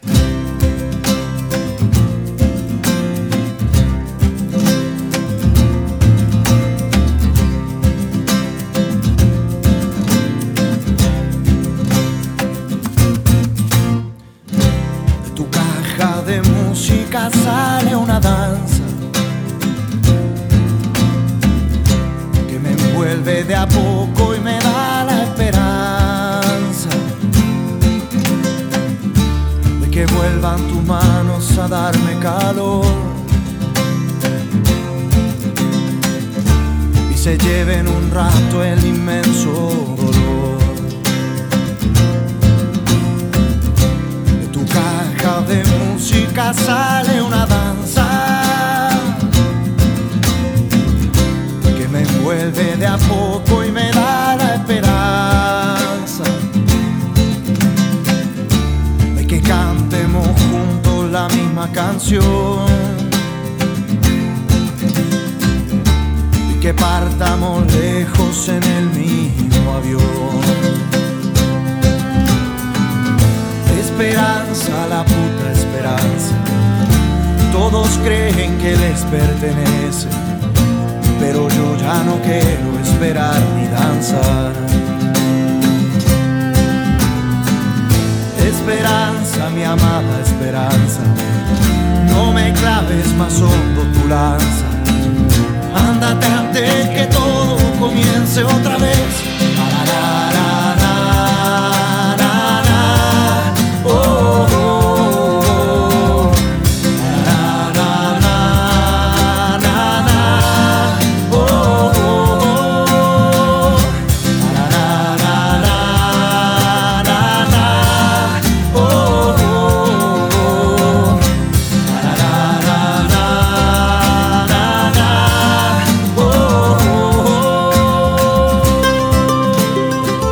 Me 23.24 23.30
envuelve 23.30 23.44
de 23.44 23.54
a 23.54 23.66
poco 23.66 24.34
y 24.34 24.40
me 24.40 24.58
da 24.58 25.04
la 25.04 25.22
esperanza 25.24 26.88
de 29.80 29.90
que 29.90 30.06
vuelvan 30.06 30.58
tus 30.68 30.82
manos 30.84 31.58
a 31.58 31.68
darme 31.68 32.18
calor 32.20 32.84
y 37.12 37.16
se 37.16 37.38
lleven 37.38 37.88
un 37.88 38.10
rato 38.10 38.64
el 38.64 38.84
inmenso 38.84 39.50
dolor. 39.96 40.21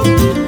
Música 0.02 0.39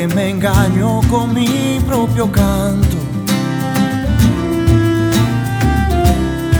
que 0.00 0.08
me 0.14 0.30
engaño 0.30 1.02
con 1.10 1.34
mi 1.34 1.78
propio 1.86 2.32
canto. 2.32 2.96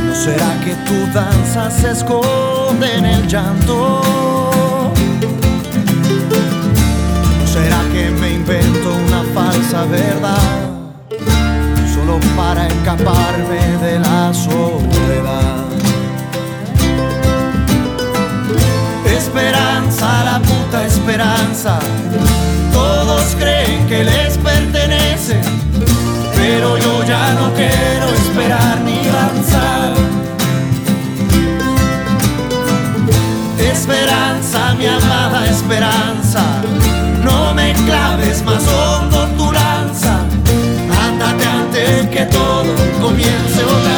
¿No 0.06 0.14
será 0.14 0.50
que 0.62 0.74
tu 0.86 0.98
danza 1.14 1.70
se 1.70 1.92
esconde 1.92 2.96
en 2.98 3.06
el 3.06 3.26
llanto? 3.26 4.02
¿No 7.40 7.46
será 7.46 7.80
que 7.94 8.10
me 8.20 8.32
invento 8.32 8.88
una 9.08 9.22
falsa 9.32 9.84
verdad 9.86 10.60
solo 11.94 12.20
para 12.36 12.66
escaparme 12.66 13.62
de 13.86 14.00
la 14.00 14.34
soledad? 14.34 15.64
Esperanza, 19.06 20.24
la 20.24 20.38
puta 20.40 20.84
esperanza 20.84 21.78
creen 23.38 23.86
que 23.86 24.04
les 24.04 24.38
pertenece, 24.38 25.40
pero 26.36 26.78
yo 26.78 27.04
ya 27.04 27.34
no 27.34 27.52
quiero 27.54 28.06
esperar 28.22 28.80
ni 28.84 28.98
avanzar. 29.08 29.92
Esperanza, 33.58 34.74
mi 34.74 34.86
amada 34.86 35.46
esperanza 35.48 36.42
no 37.24 37.54
me 37.54 37.72
claves 37.86 38.42
más 38.44 38.62
hondo 38.68 39.26
tu 39.36 39.52
lanza. 39.52 40.20
Ándate 41.06 41.44
antes 41.46 42.08
que 42.08 42.24
todo 42.26 42.72
comience 43.00 43.64
otra 43.64 43.89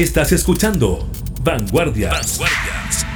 Estás 0.00 0.32
escuchando 0.32 1.06
Vanguardias. 1.42 2.40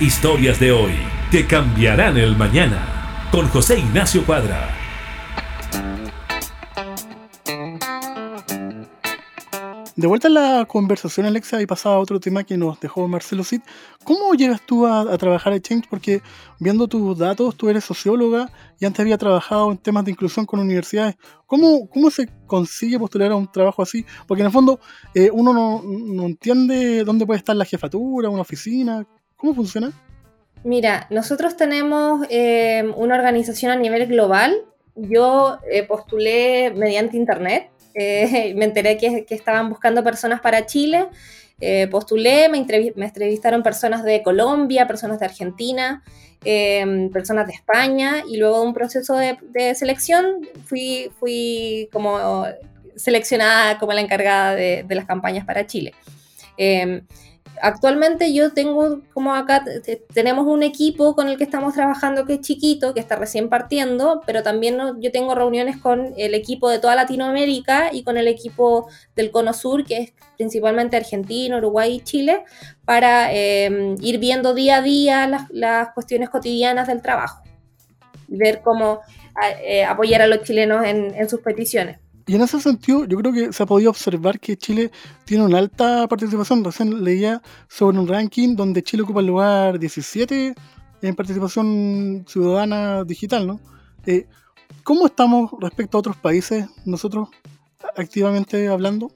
Historias 0.00 0.60
de 0.60 0.70
hoy 0.70 0.92
que 1.30 1.46
cambiarán 1.46 2.18
el 2.18 2.36
mañana. 2.36 3.28
Con 3.32 3.48
José 3.48 3.78
Ignacio 3.78 4.22
Cuadra. 4.26 4.83
De 10.04 10.08
vuelta 10.08 10.28
a 10.28 10.30
la 10.30 10.66
conversación, 10.66 11.24
Alexa, 11.24 11.62
y 11.62 11.66
pasaba 11.66 11.94
a 11.94 11.98
otro 11.98 12.20
tema 12.20 12.44
que 12.44 12.58
nos 12.58 12.78
dejó 12.78 13.08
Marcelo 13.08 13.42
Cid. 13.42 13.62
¿Cómo 14.04 14.34
llegas 14.34 14.60
tú 14.60 14.86
a, 14.86 15.16
trabajar 15.16 15.54
en 15.54 15.62
Change? 15.62 15.88
Porque 15.88 16.20
viendo 16.60 16.86
tus 16.88 17.16
datos, 17.16 17.56
tú 17.56 17.70
eres 17.70 17.84
socióloga 17.84 18.50
y 18.78 18.84
antes 18.84 19.00
había 19.00 19.16
trabajado 19.16 19.72
en 19.72 19.78
temas 19.78 20.04
de 20.04 20.10
inclusión 20.10 20.44
con 20.44 20.60
universidades. 20.60 21.16
¿Cómo, 21.46 21.88
cómo 21.88 22.10
se 22.10 22.28
consigue 22.44 22.98
postular 22.98 23.32
a 23.32 23.36
un 23.36 23.50
trabajo 23.50 23.80
así? 23.80 24.04
Porque 24.26 24.42
en 24.42 24.48
el 24.48 24.52
fondo 24.52 24.78
eh, 25.14 25.30
uno 25.32 25.54
no, 25.54 26.26
entiende 26.26 27.02
dónde 27.02 27.24
puede 27.24 27.38
estar 27.38 27.56
la 27.56 27.64
jefatura, 27.64 28.28
una 28.28 28.42
oficina. 28.42 29.06
¿Cómo 29.36 29.54
funciona? 29.54 29.90
Mira, 30.64 31.06
nosotros 31.08 31.56
tenemos 31.56 32.26
eh, 32.28 32.92
una 32.94 33.14
organización 33.14 33.72
a 33.72 33.76
nivel 33.76 34.06
global. 34.06 34.54
Yo 34.96 35.60
eh, 35.72 35.82
postulé 35.84 36.74
mediante 36.76 37.16
internet 37.16 37.70
eh, 37.94 38.54
me 38.56 38.64
enteré 38.64 38.96
que, 38.96 39.26
estaban 39.30 39.68
buscando 39.68 40.02
personas 40.02 40.40
para 40.40 40.66
Chile, 40.66 41.06
eh, 41.60 41.86
postulé, 41.90 42.48
me, 42.48 42.58
entrevistaron 42.58 43.62
personas 43.62 44.04
de 44.04 44.22
Colombia, 44.22 44.86
personas 44.86 45.20
de 45.20 45.26
Argentina, 45.26 46.02
em, 46.44 47.10
personas 47.10 47.46
de 47.46 47.52
España 47.52 48.22
y 48.28 48.36
luego 48.36 48.60
de 48.60 48.66
un 48.66 48.74
proceso 48.74 49.16
de, 49.16 49.74
selección 49.74 50.40
fui, 50.64 51.88
como 51.92 52.44
seleccionada 52.96 53.78
como 53.78 53.92
la 53.92 54.00
encargada 54.00 54.54
de, 54.54 54.84
de 54.86 54.94
las 54.94 55.04
campañas 55.04 55.44
para 55.44 55.66
Chile. 55.66 55.94
Actualmente 57.62 58.34
yo 58.34 58.52
tengo, 58.52 59.00
como 59.12 59.34
acá 59.34 59.64
tenemos 60.12 60.46
un 60.46 60.62
equipo 60.62 61.14
con 61.14 61.28
el 61.28 61.38
que 61.38 61.44
estamos 61.44 61.74
trabajando 61.74 62.26
que 62.26 62.34
es 62.34 62.40
chiquito, 62.40 62.94
que 62.94 63.00
está 63.00 63.16
recién 63.16 63.48
partiendo, 63.48 64.22
pero 64.26 64.42
también 64.42 64.78
yo 65.00 65.12
tengo 65.12 65.34
reuniones 65.34 65.76
con 65.76 66.14
el 66.16 66.34
equipo 66.34 66.68
de 66.68 66.78
toda 66.78 66.96
Latinoamérica 66.96 67.90
y 67.92 68.02
con 68.02 68.18
el 68.18 68.28
equipo 68.28 68.88
del 69.14 69.30
Cono 69.30 69.52
Sur, 69.52 69.84
que 69.84 69.98
es 69.98 70.12
principalmente 70.36 70.96
Argentina, 70.96 71.56
Uruguay 71.56 71.94
y 71.94 72.00
Chile, 72.00 72.44
para 72.84 73.32
em, 73.32 73.96
ir 74.00 74.18
viendo 74.18 74.52
día 74.52 74.78
a 74.78 74.82
día 74.82 75.46
las, 75.50 75.88
cuestiones 75.94 76.30
cotidianas 76.30 76.88
del 76.88 77.02
trabajo 77.02 77.42
ver 78.26 78.62
cómo 78.62 79.00
eh, 79.62 79.84
apoyar 79.84 80.22
a 80.22 80.26
los 80.26 80.42
chilenos 80.42 80.84
en 80.84 81.28
sus 81.28 81.40
peticiones. 81.40 82.03
Y 82.26 82.34
en 82.34 82.40
ese 82.40 82.60
sentido, 82.60 83.04
yo 83.04 83.18
creo 83.18 83.32
que 83.32 83.52
se 83.52 83.62
ha 83.62 83.66
podido 83.66 83.90
observar 83.90 84.40
que 84.40 84.56
Chile 84.56 84.90
tiene 85.24 85.44
una 85.44 85.58
alta 85.58 86.08
participación. 86.08 86.64
Recién 86.64 87.04
leía 87.04 87.42
sobre 87.68 87.98
un 87.98 88.08
ranking 88.08 88.56
donde 88.56 88.82
Chile 88.82 89.02
ocupa 89.02 89.20
el 89.20 89.26
lugar 89.26 89.78
17 89.78 90.54
en 91.02 91.14
participación 91.14 92.24
ciudadana 92.26 93.04
digital, 93.04 93.46
¿no? 93.46 93.60
Eh, 94.06 94.26
¿Cómo 94.84 95.06
estamos 95.06 95.50
respecto 95.60 95.98
a 95.98 96.00
otros 96.00 96.16
países, 96.16 96.66
nosotros, 96.86 97.28
activamente 97.96 98.68
hablando? 98.68 99.10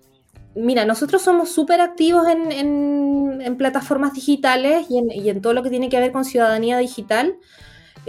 Mira, 0.55 0.85
nosotros 0.85 1.23
somos 1.23 1.51
súper 1.51 1.81
activos 1.81 2.27
en, 2.29 3.57
plataformas 3.57 4.13
digitales 4.13 4.87
y 4.91 4.99
en, 4.99 5.11
y 5.11 5.31
en 5.31 5.41
todo 5.41 5.53
lo 5.53 5.63
que 5.63 5.71
tiene 5.71 5.89
que 5.89 5.99
ver 5.99 6.13
con 6.13 6.25
ciudadanía 6.25 6.79
digital. 6.79 7.37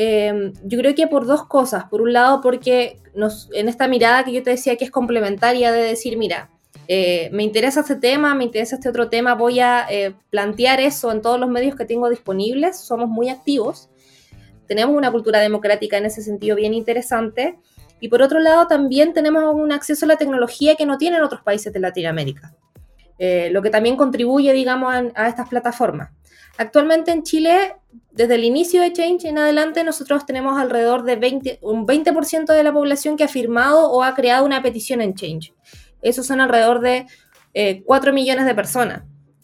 Em, 0.02 0.54
yo 0.64 0.80
creo 0.80 0.96
que 0.96 1.08
por 1.08 1.26
dos 1.26 1.46
cosas. 1.46 1.84
Por 1.90 2.02
un 2.02 2.14
lado, 2.14 2.40
porque 2.40 3.02
nos, 3.14 3.50
en 3.52 3.68
esta 3.68 3.90
mirada 3.90 4.24
que 4.24 4.32
yo 4.32 4.42
te 4.42 4.52
decía 4.52 4.78
que 4.78 4.86
es 4.86 4.92
complementaria 4.92 5.74
de 5.74 5.82
decir, 5.82 6.18
mira, 6.18 6.50
eh, 6.88 7.30
me 7.34 7.44
interesa 7.44 7.82
este 7.82 7.98
tema, 7.98 8.34
me 8.34 8.46
interesa 8.46 8.76
este 8.76 8.88
otro 8.88 9.10
tema, 9.10 9.36
voy 9.36 9.60
a 9.60 9.86
eh, 9.90 10.16
plantear 10.30 10.80
eso 10.80 11.12
en 11.12 11.22
todos 11.22 11.38
los 11.38 11.50
medios 11.50 11.76
que 11.76 11.84
tengo 11.84 12.10
disponibles, 12.10 12.80
somos 12.80 13.10
muy 13.10 13.28
activos, 13.28 13.90
tenemos 14.68 14.96
una 14.96 15.12
cultura 15.12 15.42
democrática 15.42 15.98
en 15.98 16.06
ese 16.06 16.22
sentido 16.22 16.56
bien 16.56 16.74
interesante, 16.74 17.60
y 18.00 18.08
por 18.08 18.22
otro 18.22 18.40
lado 18.40 18.68
también 18.68 19.12
tenemos 19.12 19.54
un 19.54 19.74
acceso 19.74 20.06
a 20.06 20.08
la 20.08 20.16
tecnología 20.16 20.78
que 20.78 20.86
no 20.86 20.98
tienen 20.98 21.24
otros 21.24 21.42
países 21.42 21.74
de 21.74 21.80
Latinoamérica, 21.82 22.56
eh, 23.18 23.50
lo 23.52 23.62
que 23.62 23.70
también 23.70 23.98
contribuye, 23.98 24.54
digamos, 24.54 24.94
a 25.14 25.28
estas 25.28 25.50
plataformas. 25.50 26.12
Actualmente 26.58 27.12
en 27.12 27.24
Chile, 27.24 27.76
desde 28.12 28.36
el 28.36 28.44
inicio 28.44 28.82
de 28.82 28.92
Change 28.92 29.30
en 29.30 29.38
adelante, 29.38 29.84
nosotros 29.84 30.26
tenemos 30.26 30.60
alrededor 30.60 31.04
de 31.04 31.16
20, 31.16 31.60
un 31.62 31.88
20% 31.88 32.54
de 32.54 32.64
la 32.64 32.74
población 32.74 33.16
que 33.18 33.24
ha 33.24 33.28
firmado 33.28 33.90
o 33.90 34.04
ha 34.04 34.14
creado 34.14 34.46
una 34.46 34.62
petición 34.62 35.02
en 35.02 35.14
Change. 35.14 35.54
Esos 36.02 36.26
son 36.28 36.42
alrededor 36.42 36.82
de 36.82 37.06
4 37.86 38.10
eh, 38.10 38.14
millones 38.14 38.46
de 38.46 38.56
personas. 38.56 39.04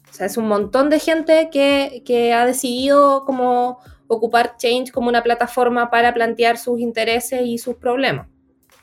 O 0.09 0.13
sea, 0.13 0.27
es 0.27 0.37
un 0.37 0.47
montón 0.47 0.89
de 0.89 0.99
gente 0.99 1.49
que, 1.51 2.03
que 2.05 2.33
ha 2.33 2.45
decidido 2.45 3.25
como 3.25 3.79
ocupar 4.07 4.55
Change 4.57 4.91
como 4.91 5.09
una 5.09 5.23
plataforma 5.23 5.89
para 5.89 6.13
plantear 6.13 6.57
sus 6.57 6.79
intereses 6.79 7.41
y 7.45 7.57
sus 7.57 7.75
problemas. 7.75 8.27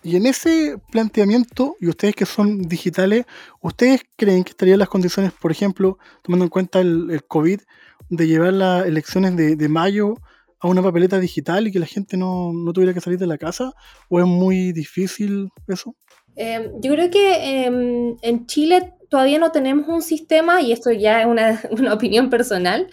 Y 0.02 0.16
en 0.16 0.26
ese 0.26 0.78
planteamiento, 0.90 1.76
y 1.80 1.88
ustedes 1.88 2.16
que 2.16 2.26
son 2.26 2.62
digitales, 2.62 3.24
¿ustedes 3.60 4.02
creen 4.16 4.42
que 4.42 4.50
estarían 4.50 4.80
las 4.80 4.88
condiciones, 4.88 5.32
por 5.32 5.52
ejemplo, 5.52 5.98
tomando 6.22 6.44
en 6.44 6.48
cuenta 6.48 6.80
el 6.80 7.22
COVID, 7.28 7.60
de 8.12 8.26
llevar 8.26 8.52
las 8.52 8.86
elecciones 8.86 9.34
de, 9.36 9.68
mayo 9.68 10.14
a 10.60 10.68
una 10.68 10.82
papeleta 10.82 11.18
digital 11.18 11.66
y 11.66 11.72
que 11.72 11.78
la 11.78 11.86
gente 11.86 12.16
no, 12.18 12.52
tuviera 12.74 12.92
que 12.92 13.00
salir 13.00 13.18
de 13.18 13.26
la 13.26 13.38
casa? 13.38 13.72
¿O 14.08 14.20
es 14.20 14.26
muy 14.26 14.72
difícil 14.72 15.48
eso? 15.66 15.96
Em, 16.36 16.70
yo 16.80 16.92
creo 16.92 17.10
que 17.10 17.64
em, 17.64 18.16
en 18.20 18.46
Chile 18.46 18.92
todavía 19.08 19.38
no 19.38 19.50
tenemos 19.50 19.88
un 19.88 20.02
sistema, 20.02 20.60
y 20.60 20.72
esto 20.72 20.90
ya 20.92 21.22
es 21.22 21.26
una, 21.26 21.60
opinión 21.94 22.28
personal, 22.28 22.88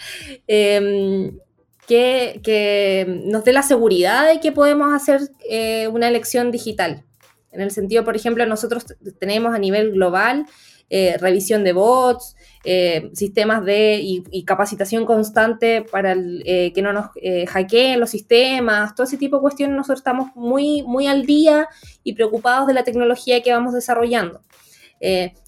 em, 0.47 1.37
que, 1.85 3.05
nos 3.25 3.43
dé 3.43 3.51
la 3.51 3.63
seguridad 3.63 4.27
de 4.27 4.39
que 4.39 4.53
podemos 4.53 4.93
hacer 4.93 5.21
eh, 5.49 5.89
una 5.89 6.07
elección 6.07 6.51
digital. 6.51 7.03
En 7.51 7.61
el 7.61 7.71
sentido, 7.71 8.05
por 8.05 8.15
ejemplo, 8.15 8.45
nosotros 8.45 8.85
tenemos 9.19 9.53
a 9.53 9.59
nivel 9.59 9.91
global 9.91 10.45
eh, 10.89 11.17
revisión 11.19 11.63
de 11.63 11.73
bots, 11.73 12.35
eh, 12.63 13.11
sistemas 13.13 13.63
de 13.63 13.99
y, 14.01 14.43
capacitación 14.43 15.05
constante 15.05 15.83
para 15.83 16.15
eh, 16.17 16.71
que 16.73 16.81
no 16.81 16.93
nos 16.93 17.09
hackeen 17.47 17.99
los 17.99 18.09
sistemas, 18.09 18.95
todo 18.95 19.05
ese 19.05 19.17
tipo 19.17 19.37
de 19.37 19.41
cuestiones. 19.41 19.75
Nosotros 19.75 19.99
estamos 19.99 20.31
muy, 20.35 20.83
muy 20.83 21.07
al 21.07 21.25
día 21.25 21.67
y 22.03 22.13
preocupados 22.13 22.67
de 22.67 22.73
la 22.73 22.83
tecnología 22.83 23.41
que 23.43 23.53
vamos 23.53 23.73
desarrollando. 23.73 24.41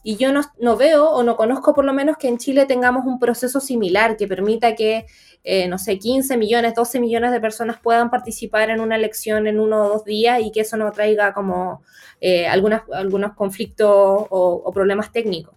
Y 0.04 0.16
yo 0.16 0.32
no, 0.32 0.78
veo 0.78 1.10
o 1.10 1.24
no 1.24 1.36
conozco 1.36 1.74
por 1.74 1.84
lo 1.84 1.92
menos 1.92 2.16
que 2.18 2.30
en 2.30 2.38
Chile 2.38 2.66
tengamos 2.66 3.06
un 3.06 3.20
proceso 3.20 3.60
similar 3.60 4.16
que 4.16 4.28
permita 4.28 4.76
que, 4.76 5.06
eh, 5.44 5.68
no 5.68 5.78
sé, 5.78 5.98
15 5.98 6.38
millones, 6.38 6.76
12 6.76 7.00
millones 7.00 7.32
de 7.32 7.42
personas 7.42 7.80
puedan 7.82 8.10
participar 8.10 8.70
en 8.70 8.80
una 8.80 8.96
elección 8.96 9.48
en 9.48 9.60
uno 9.60 9.86
o 9.86 9.90
dos 9.90 10.06
días 10.06 10.40
y 10.42 10.52
que 10.52 10.62
eso 10.62 10.78
no 10.78 10.92
traiga 10.92 11.34
como 11.34 11.82
eh, 12.20 12.48
algunos 12.48 13.34
conflictos 13.36 13.90
o, 13.90 14.62
o, 14.64 14.72
problemas 14.72 15.12
técnicos. 15.12 15.56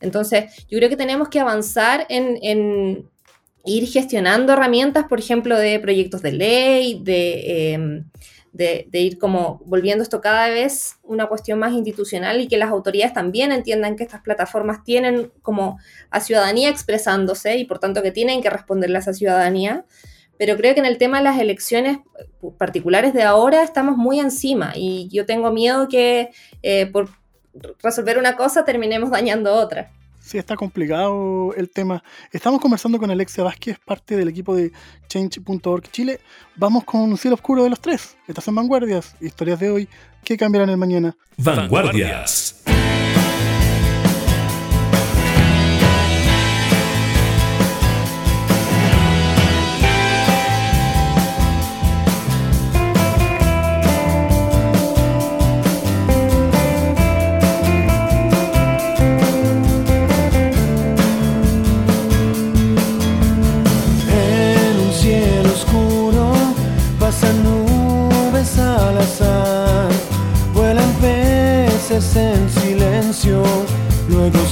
Entonces, 0.00 0.66
yo 0.68 0.78
creo 0.78 0.88
que 0.88 0.96
tenemos 0.96 1.28
que 1.28 1.40
avanzar 1.40 2.06
en, 2.08 2.38
en 2.42 3.10
ir 3.64 3.86
gestionando 3.88 4.52
herramientas, 4.52 5.06
por 5.08 5.18
ejemplo, 5.18 5.58
de 5.58 5.78
proyectos 5.80 6.22
de 6.22 6.32
ley, 6.32 7.00
de 7.02 7.72
em, 7.72 8.04
de, 8.52 8.88
ir 8.92 9.18
como 9.18 9.60
volviendo 9.64 10.02
esto 10.02 10.20
cada 10.20 10.48
vez 10.48 10.98
una 11.02 11.26
cuestión 11.26 11.58
más 11.58 11.72
institucional 11.72 12.40
y 12.40 12.48
que 12.48 12.58
las 12.58 12.70
autoridades 12.70 13.12
también 13.12 13.52
entiendan 13.52 13.96
que 13.96 14.02
estas 14.02 14.22
plataformas 14.22 14.82
tienen 14.84 15.32
como 15.42 15.78
a 16.10 16.20
ciudadanía 16.20 16.68
expresándose 16.68 17.56
y 17.56 17.64
por 17.64 17.78
tanto 17.78 18.02
que 18.02 18.10
tienen 18.10 18.42
que 18.42 18.50
responderle 18.50 18.98
a 18.98 19.02
ciudadanía. 19.02 19.84
Pero 20.36 20.56
creo 20.56 20.74
que 20.74 20.80
en 20.80 20.86
el 20.86 20.98
tema 20.98 21.18
de 21.18 21.24
las 21.24 21.38
elecciones 21.38 21.98
particulares 22.58 23.12
de 23.12 23.22
ahora 23.22 23.62
estamos 23.62 23.96
muy 23.96 24.18
encima 24.20 24.72
y 24.74 25.08
yo 25.08 25.26
tengo 25.26 25.52
miedo 25.52 25.86
que 25.88 26.30
eh, 26.62 26.86
por 26.86 27.10
resolver 27.82 28.18
una 28.18 28.36
cosa 28.36 28.64
terminemos 28.64 29.10
dañando 29.10 29.54
otra. 29.54 29.90
Sí, 30.30 30.38
está 30.38 30.54
complicado 30.54 31.52
el 31.56 31.70
tema. 31.70 32.04
Estamos 32.30 32.60
conversando 32.60 33.00
con 33.00 33.10
Alexia 33.10 33.42
Vázquez, 33.42 33.80
parte 33.84 34.16
del 34.16 34.28
equipo 34.28 34.54
de 34.54 34.70
Change.org 35.08 35.90
Chile. 35.90 36.20
Vamos 36.54 36.84
con 36.84 37.00
un 37.00 37.18
cielo 37.18 37.34
oscuro 37.34 37.64
de 37.64 37.70
los 37.70 37.80
tres. 37.80 38.16
Estas 38.28 38.44
son 38.44 38.54
vanguardias, 38.54 39.16
historias 39.20 39.58
de 39.58 39.70
hoy 39.72 39.88
que 40.22 40.36
cambiarán 40.36 40.70
el 40.70 40.76
mañana. 40.76 41.16
Vanguardias. 41.36 42.62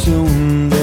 Luego 0.09 0.78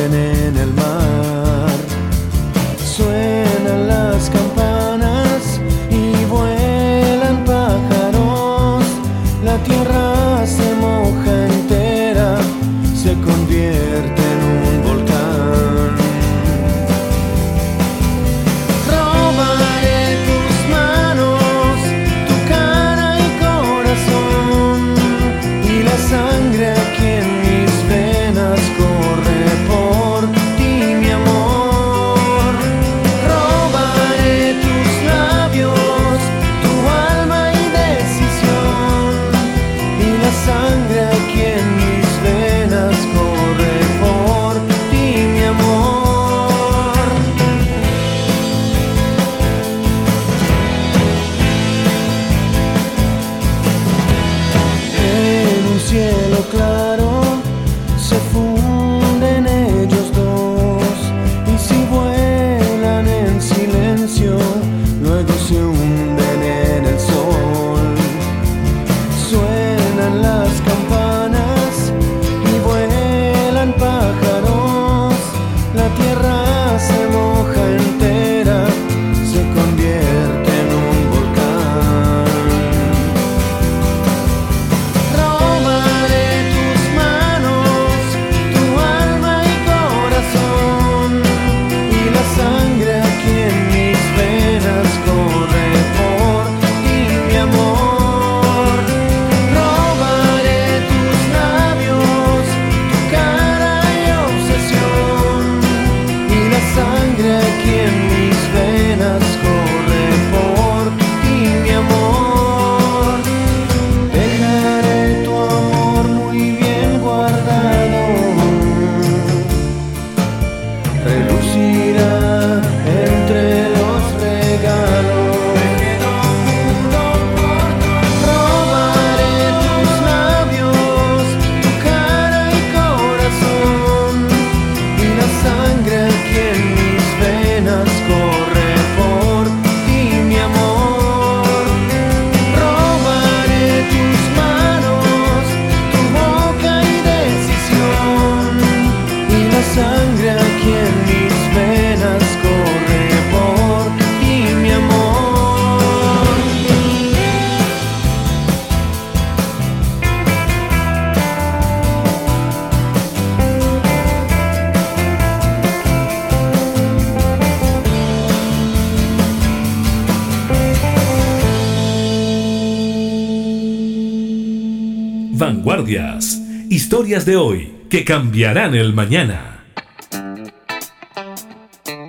De 177.26 177.36
hoy 177.36 177.88
que 177.90 178.06
cambiarán 178.06 178.76
el 178.76 178.94
mañana. 178.94 179.66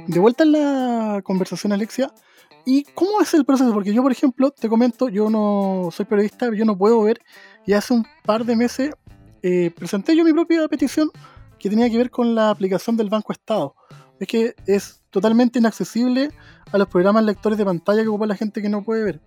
De 0.07 0.21
vuelta 0.21 0.45
en 0.45 0.53
la 0.53 1.23
conversación, 1.25 1.73
Alexia. 1.73 2.13
¿Y 2.67 2.85
cómo 2.95 3.23
es 3.23 3.33
el 3.33 3.47
proceso? 3.47 3.73
Porque 3.73 3.95
yo, 3.95 4.03
por 4.03 4.13
ejemplo, 4.13 4.51
te 4.51 4.69
comento, 4.69 5.09
yo 5.09 5.31
no 5.31 5.89
soy 5.91 6.05
periodista, 6.05 6.51
yo 6.55 6.67
no 6.67 6.77
puedo 6.77 7.01
ver, 7.01 7.23
y 7.65 7.73
hace 7.73 7.95
un 7.95 8.07
par 8.27 8.45
de 8.45 8.57
meses 8.57 8.91
eh, 9.43 9.71
presenté 9.75 10.15
yo 10.15 10.23
mi 10.23 10.35
propia 10.35 10.69
petición 10.69 11.11
que 11.59 11.71
tenía 11.71 11.89
que 11.89 11.97
ver 11.97 12.11
con 12.11 12.35
la 12.35 12.51
aplicación 12.51 12.99
del 12.99 13.09
Banco 13.09 13.33
Estado. 13.33 13.75
Es 14.21 14.29
que 14.29 14.55
es 14.67 15.03
totalmente 15.09 15.59
inaccesible 15.59 16.31
a 16.71 16.77
los 16.77 16.89
programas 16.89 17.25
lectores 17.25 17.57
de 17.57 17.65
pantalla 17.65 18.03
que 18.03 18.09
ocupa 18.09 18.27
la 18.27 18.37
gente 18.37 18.61
que 18.61 18.69
no 18.69 18.85
puede 18.85 19.03
ver. 19.03 19.21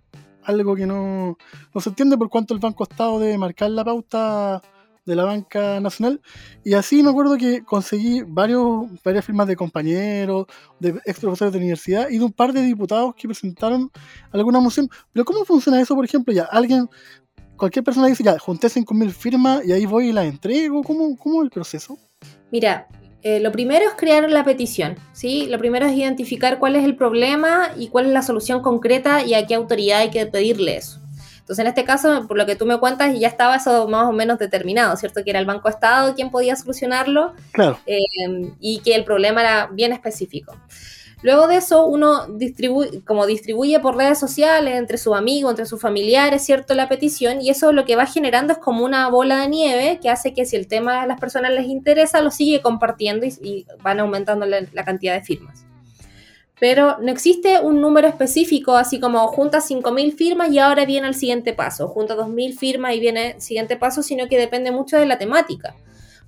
Algo 0.43 0.75
que 0.75 0.85
no, 0.85 1.35
no 1.73 1.81
se 1.81 1.89
entiende 1.89 2.15
por 2.15 2.29
cuánto 2.29 2.53
el 2.53 2.59
Banco 2.59 2.83
Estado 2.83 3.19
debe 3.19 3.39
marcar 3.39 3.71
la 3.71 3.83
pauta 3.83 4.61
de 5.09 5.15
la 5.15 5.25
banca 5.25 5.79
nacional. 5.79 6.21
Y 6.63 6.73
así 6.73 7.01
me 7.01 7.09
acuerdo 7.09 7.35
que 7.35 7.63
conseguí 7.63 8.21
varios, 8.25 8.85
varias 9.03 9.25
firmas 9.25 9.47
de 9.47 9.55
compañeros, 9.55 10.45
de 10.79 10.89
ex 11.05 11.19
profesores 11.19 11.51
de 11.51 11.57
universidad 11.57 12.09
y 12.09 12.19
de 12.19 12.25
un 12.25 12.31
par 12.31 12.53
de 12.53 12.61
diputados 12.61 13.15
que 13.15 13.27
presentaron 13.27 13.91
alguna 14.31 14.59
moción. 14.59 14.87
Pero 15.11 15.25
¿cómo 15.25 15.43
funciona 15.45 15.81
eso, 15.81 15.95
por 15.95 16.05
ejemplo? 16.05 16.31
Ya 16.31 16.43
alguien, 16.43 16.87
cualquier 17.57 17.83
persona 17.83 18.07
dice, 18.07 18.23
ya, 18.23 18.37
junté 18.37 18.67
5.000 18.67 19.09
firmas 19.09 19.65
y 19.65 19.71
ahí 19.71 19.85
voy 19.87 20.09
y 20.09 20.13
las 20.13 20.25
entrego. 20.25 20.83
¿Cómo, 20.83 21.17
cómo 21.17 21.41
es 21.41 21.45
el 21.45 21.49
proceso? 21.49 21.97
Mira, 22.51 22.87
eh, 23.23 23.39
lo 23.39 23.51
primero 23.51 23.85
es 23.85 23.93
crear 23.97 24.29
la 24.29 24.43
petición, 24.43 24.95
¿sí? 25.11 25.47
Lo 25.47 25.57
primero 25.57 25.87
es 25.87 25.93
identificar 25.93 26.59
cuál 26.59 26.75
es 26.75 26.85
el 26.85 26.95
problema 26.95 27.71
y 27.75 27.89
cuál 27.89 28.05
es 28.05 28.11
la 28.11 28.21
solución 28.21 28.61
concreta 28.61 29.25
y 29.25 29.33
a 29.33 29.47
qué 29.47 29.55
autoridad 29.55 30.01
hay 30.01 30.11
que 30.11 30.25
pedirle 30.27 30.77
eso. 30.77 31.01
Entonces, 31.49 31.63
en 31.63 31.67
este 31.67 31.83
caso, 31.83 32.27
por 32.27 32.37
lo 32.37 32.45
que 32.45 32.55
tú 32.55 32.67
me 32.67 32.77
cuentas, 32.77 33.17
ya 33.17 33.27
estaba 33.27 33.55
eso 33.55 33.87
más 33.87 34.07
o 34.07 34.11
menos 34.11 34.37
determinado, 34.37 34.95
¿cierto? 34.97 35.23
Que 35.23 35.31
era 35.31 35.39
el 35.39 35.47
Banco 35.47 35.67
Estado 35.67 36.13
quien 36.13 36.29
podía 36.29 36.55
solucionarlo 36.55 37.33
Claro. 37.53 37.79
eh, 37.87 37.97
y 38.59 38.81
que 38.81 38.93
el 38.93 39.03
problema 39.03 39.41
era 39.41 39.67
bien 39.71 39.91
específico. 39.91 40.55
Luego 41.23 41.47
de 41.47 41.55
eso, 41.57 41.87
uno 41.87 42.27
distribuye, 42.27 43.03
como 43.03 43.25
distribuye 43.25 43.79
por 43.79 43.97
redes 43.97 44.19
sociales, 44.19 44.75
entre 44.75 44.99
sus 44.99 45.17
amigos, 45.17 45.49
entre 45.53 45.65
sus 45.65 45.81
familiares, 45.81 46.45
¿cierto? 46.45 46.75
La 46.75 46.87
petición, 46.87 47.41
y 47.41 47.49
eso 47.49 47.71
lo 47.71 47.83
que 47.83 47.95
va 47.95 48.05
generando 48.05 48.53
es 48.53 48.59
como 48.59 48.85
una 48.85 49.09
bola 49.09 49.39
de 49.39 49.49
nieve 49.49 49.99
que 49.99 50.11
hace 50.11 50.35
que 50.35 50.45
si 50.45 50.55
el 50.55 50.67
tema 50.67 51.01
a 51.01 51.07
las 51.07 51.19
personas 51.19 51.51
les 51.51 51.65
interesa, 51.65 52.21
lo 52.21 52.29
sigue 52.29 52.61
compartiendo 52.61 53.25
y, 53.25 53.33
y 53.41 53.65
van 53.81 53.99
aumentando 53.99 54.45
la, 54.45 54.59
la 54.71 54.85
cantidad 54.85 55.15
de 55.15 55.21
firmas. 55.21 55.65
Pero 56.59 56.97
no 56.99 57.11
existe 57.11 57.59
un 57.59 57.79
número 57.79 58.07
específico, 58.07 58.75
así 58.75 58.99
como 58.99 59.27
junta 59.27 59.59
5.000 59.59 60.13
firmas 60.13 60.51
y 60.51 60.59
ahora 60.59 60.85
viene 60.85 61.07
el 61.07 61.15
siguiente 61.15 61.53
paso, 61.53 61.87
junta 61.87 62.17
2.000 62.17 62.57
firmas 62.57 62.95
y 62.95 62.99
viene 62.99 63.31
el 63.31 63.41
siguiente 63.41 63.77
paso, 63.77 64.03
sino 64.03 64.27
que 64.27 64.37
depende 64.37 64.71
mucho 64.71 64.97
de 64.97 65.05
la 65.05 65.17
temática. 65.17 65.75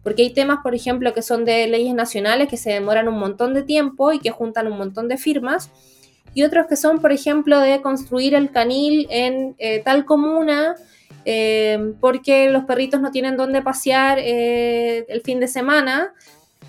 Porque 0.04 0.24
hay 0.24 0.34
temas, 0.34 0.60
por 0.64 0.74
ejemplo, 0.74 1.14
que 1.14 1.22
son 1.22 1.46
de 1.46 1.68
leyes 1.68 1.94
nacionales 1.94 2.48
que 2.48 2.58
se 2.58 2.72
demoran 2.72 3.08
un 3.08 3.20
montón 3.20 3.54
de 3.54 3.64
tiempo 3.64 4.14
y 4.14 4.20
que 4.20 4.32
juntan 4.32 4.68
un 4.68 4.78
montón 4.78 5.08
de 5.08 5.18
firmas. 5.18 5.70
Y 6.34 6.44
otros 6.44 6.66
que 6.68 6.78
son, 6.78 7.02
por 7.02 7.12
ejemplo, 7.12 7.60
de 7.60 7.82
construir 7.82 8.34
el 8.34 8.52
canil 8.52 9.06
en 9.10 9.56
eh, 9.60 9.82
tal 9.84 10.06
comuna 10.06 10.76
eh, 11.26 11.94
porque 12.00 12.50
los 12.50 12.64
perritos 12.64 13.00
no 13.02 13.12
tienen 13.12 13.38
dónde 13.38 13.62
pasear 13.62 14.18
eh, 14.20 15.06
el 15.08 15.22
fin 15.22 15.40
de 15.40 15.48
semana. 15.48 16.14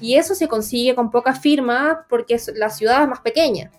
Y 0.02 0.16
eso 0.16 0.34
se 0.34 0.48
consigue 0.48 0.94
con 0.94 1.10
pocas 1.10 1.40
firmas 1.40 1.98
porque 2.10 2.38
la 2.54 2.68
ciudad 2.68 3.02
es 3.02 3.08
más 3.08 3.20
pequeña. 3.20 3.70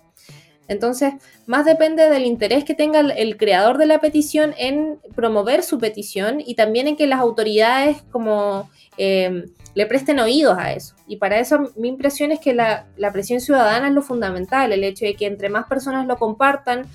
Entonces, 0.66 1.12
más 1.46 1.66
depende 1.66 2.08
del 2.08 2.24
interés 2.24 2.64
que 2.64 2.74
tenga 2.74 3.00
el, 3.00 3.10
el 3.12 3.36
creador 3.36 3.76
de 3.76 3.86
la 3.86 4.00
petición 4.00 4.54
en 4.56 4.98
promover 5.14 5.62
su 5.62 5.78
petición 5.78 6.40
y 6.40 6.54
también 6.54 6.88
en 6.88 6.96
que 6.96 7.06
las 7.06 7.20
autoridades 7.20 8.02
como 8.10 8.70
eh, 8.96 9.44
le 9.74 9.86
presten 9.86 10.20
oídos 10.20 10.56
a 10.58 10.72
eso. 10.72 10.94
Y 11.06 11.16
para 11.16 11.38
eso 11.38 11.72
mi 11.76 11.88
impresión 11.88 12.32
es 12.32 12.40
que 12.40 12.54
la, 12.54 12.86
la 12.96 13.12
presión 13.12 13.40
ciudadana 13.40 13.88
es 13.88 13.94
lo 13.94 14.02
fundamental, 14.02 14.72
el 14.72 14.84
hecho 14.84 15.04
de 15.04 15.14
que 15.14 15.26
entre 15.26 15.48
más 15.48 15.66
personas 15.66 16.06
lo 16.06 16.16
compartan, 16.16 16.86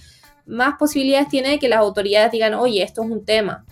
más 0.46 0.76
posibilidades 0.80 1.30
tiene 1.30 1.50
de 1.50 1.60
que 1.60 1.70
las 1.70 1.80
autoridades 1.80 2.32
digan, 2.32 2.54
oye, 2.54 2.82
esto 2.82 3.04
es 3.04 3.12
un 3.12 3.24
tema, 3.24 3.66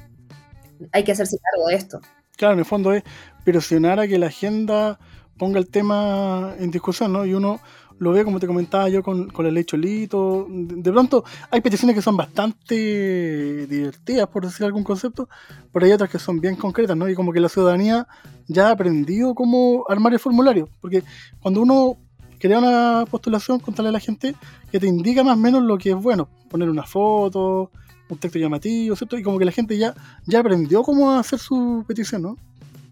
hay 0.92 1.04
que 1.04 1.14
hacerse 1.14 1.38
cargo 1.40 1.70
de 1.70 1.76
esto. 1.76 2.02
Claro, 2.36 2.54
en 2.54 2.60
el 2.60 2.66
fondo 2.66 2.94
es 2.94 3.04
presionar 3.44 4.00
a 4.00 4.08
que 4.08 4.20
la 4.20 4.28
agenda 4.28 5.00
ponga 5.38 5.60
el 5.60 5.70
tema 5.70 6.54
en 6.60 6.72
discusión, 6.72 7.14
¿no? 7.14 7.26
Y 7.26 7.34
uno 7.34 7.60
lo 8.00 8.12
ve, 8.12 8.24
como 8.24 8.40
te 8.40 8.48
comentaba 8.48 8.90
yo, 8.90 9.02
con, 9.02 9.30
con 9.30 9.46
la 9.46 9.52
ley 9.52 9.64
Cholito. 9.64 10.48
De, 10.50 10.76
de 10.76 10.92
pronto 10.92 11.24
hay 11.50 11.62
peticiones 11.62 11.96
que 11.96 12.02
son 12.02 12.16
bastante 12.16 13.66
divertidas, 13.68 14.28
por 14.28 14.46
decir 14.46 14.66
algún 14.66 14.84
concepto, 14.84 15.30
pero 15.72 15.86
hay 15.86 15.92
otras 15.92 16.10
que 16.10 16.20
son 16.20 16.40
bien 16.40 16.56
concretas, 16.56 16.96
¿no? 16.96 17.10
Y 17.10 17.16
como 17.16 17.32
que 17.32 17.40
la 17.40 17.50
ciudadanía 17.50 18.08
ya 18.48 18.70
ha 18.70 18.72
aprendido 18.72 19.34
cómo 19.34 19.86
armar 19.90 20.14
el 20.14 20.20
formulario, 20.20 20.70
porque 20.80 21.04
cuando 21.42 21.62
uno 21.62 21.98
crea 22.40 22.60
una 22.60 23.06
postulación, 23.10 23.60
contarle 23.60 23.90
a 23.90 23.94
la 23.94 24.00
gente 24.00 24.36
que 24.72 24.80
te 24.80 24.88
indica 24.88 25.24
más 25.24 25.38
o 25.38 25.40
menos 25.40 25.64
lo 25.64 25.78
que 25.78 25.90
es 25.92 25.96
bueno, 25.96 26.30
poner 26.50 26.70
una 26.70 26.84
foto, 26.84 27.72
un 28.10 28.18
texto 28.18 28.40
llamativo, 28.40 28.96
¿cierto? 28.96 29.18
Y 29.18 29.24
como 29.24 29.40
que 29.40 29.46
la 29.46 29.52
gente 29.52 29.78
ya, 29.78 29.94
ya 30.26 30.40
aprendió 30.40 30.84
cómo 30.84 31.12
hacer 31.14 31.40
su 31.40 31.84
petición, 31.88 32.22
¿no? 32.22 32.38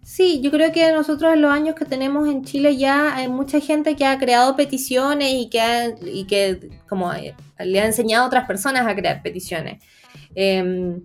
Sí, 0.07 0.39
yo 0.41 0.51
creo 0.51 0.71
que 0.71 0.91
nosotros 0.91 1.33
en 1.33 1.41
los 1.41 1.51
años 1.51 1.73
que 1.73 1.83
tenemos 1.85 2.27
en 2.29 2.43
Chile 2.45 2.77
ya 2.77 3.15
hay 3.15 3.27
mucha 3.27 3.59
gente 3.59 3.95
que 3.95 4.05
ha 4.05 4.19
creado 4.19 4.55
peticiones 4.55 5.33
y 5.33 5.49
que, 5.49 5.59
ha- 5.61 5.95
y 5.99 6.25
que 6.27 6.69
como 6.87 7.11
eh, 7.13 7.33
le 7.57 7.79
ha 7.81 7.85
enseñado 7.87 8.23
a 8.23 8.27
otras 8.27 8.45
personas 8.45 8.85
a 8.85 8.95
crear 8.95 9.23
peticiones. 9.23 9.81
Eh, 10.35 10.99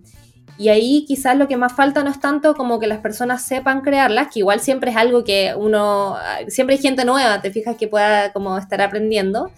y 0.59 0.69
ahí 0.69 1.03
quizás 1.07 1.35
lo 1.35 1.47
que 1.47 1.57
más 1.57 1.73
falta 1.73 2.03
no 2.03 2.11
es 2.11 2.19
tanto 2.19 2.53
como 2.53 2.79
que 2.79 2.85
las 2.85 2.99
personas 2.99 3.41
sepan 3.43 3.81
crearlas, 3.81 4.27
que 4.31 4.39
igual 4.39 4.59
siempre 4.59 4.91
es 4.91 4.97
algo 4.97 5.23
que 5.23 5.55
uno, 5.57 6.15
siempre 6.47 6.75
hay 6.75 6.81
gente 6.83 7.03
nueva, 7.03 7.41
te 7.41 7.49
fijas 7.51 7.77
que 7.77 7.87
pueda 7.87 8.31
como 8.33 8.55
estar 8.59 8.79
aprendiendo, 8.81 9.51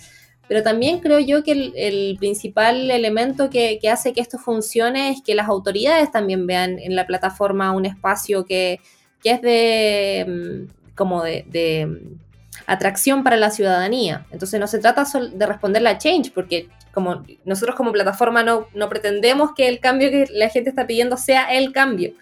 pero 0.48 0.64
también 0.64 1.00
creo 1.00 1.20
yo 1.20 1.44
que 1.44 1.52
el, 1.52 1.74
el 1.76 2.16
principal 2.18 2.90
elemento 2.92 3.50
que, 3.50 3.80
que 3.82 3.90
hace 3.90 4.14
que 4.14 4.22
esto 4.22 4.38
funcione 4.38 5.10
es 5.10 5.22
que 5.22 5.36
las 5.36 5.50
autoridades 5.50 6.12
también 6.12 6.48
vean 6.48 6.80
en 6.80 6.96
la 6.96 7.06
plataforma 7.08 7.72
un 7.74 7.86
espacio 7.86 8.46
que, 8.46 8.80
que 9.24 9.32
es 9.32 9.42
de 9.42 10.26
mm, 10.28 10.94
como 10.96 11.24
de, 11.24 11.88
mm, 11.88 12.20
atracción 12.68 13.24
para 13.24 13.38
la 13.38 13.50
ciudadanía. 13.50 14.26
Entonces 14.32 14.60
no 14.60 14.68
se 14.68 14.80
trata 14.80 15.06
de 15.34 15.46
responder 15.46 15.82
la 15.82 15.98
change, 15.98 16.32
porque 16.32 16.70
como 16.94 17.24
nosotros 17.46 17.76
como 17.76 17.92
plataforma 17.92 18.44
no, 18.44 18.68
no 18.74 18.90
pretendemos 18.90 19.52
que 19.56 19.68
el 19.68 19.80
cambio 19.80 20.12
que 20.12 20.28
la 20.32 20.50
gente 20.50 20.70
está 20.70 20.86
pidiendo 20.86 21.18
sea 21.18 21.52
el 21.52 21.72
cambio, 21.72 22.14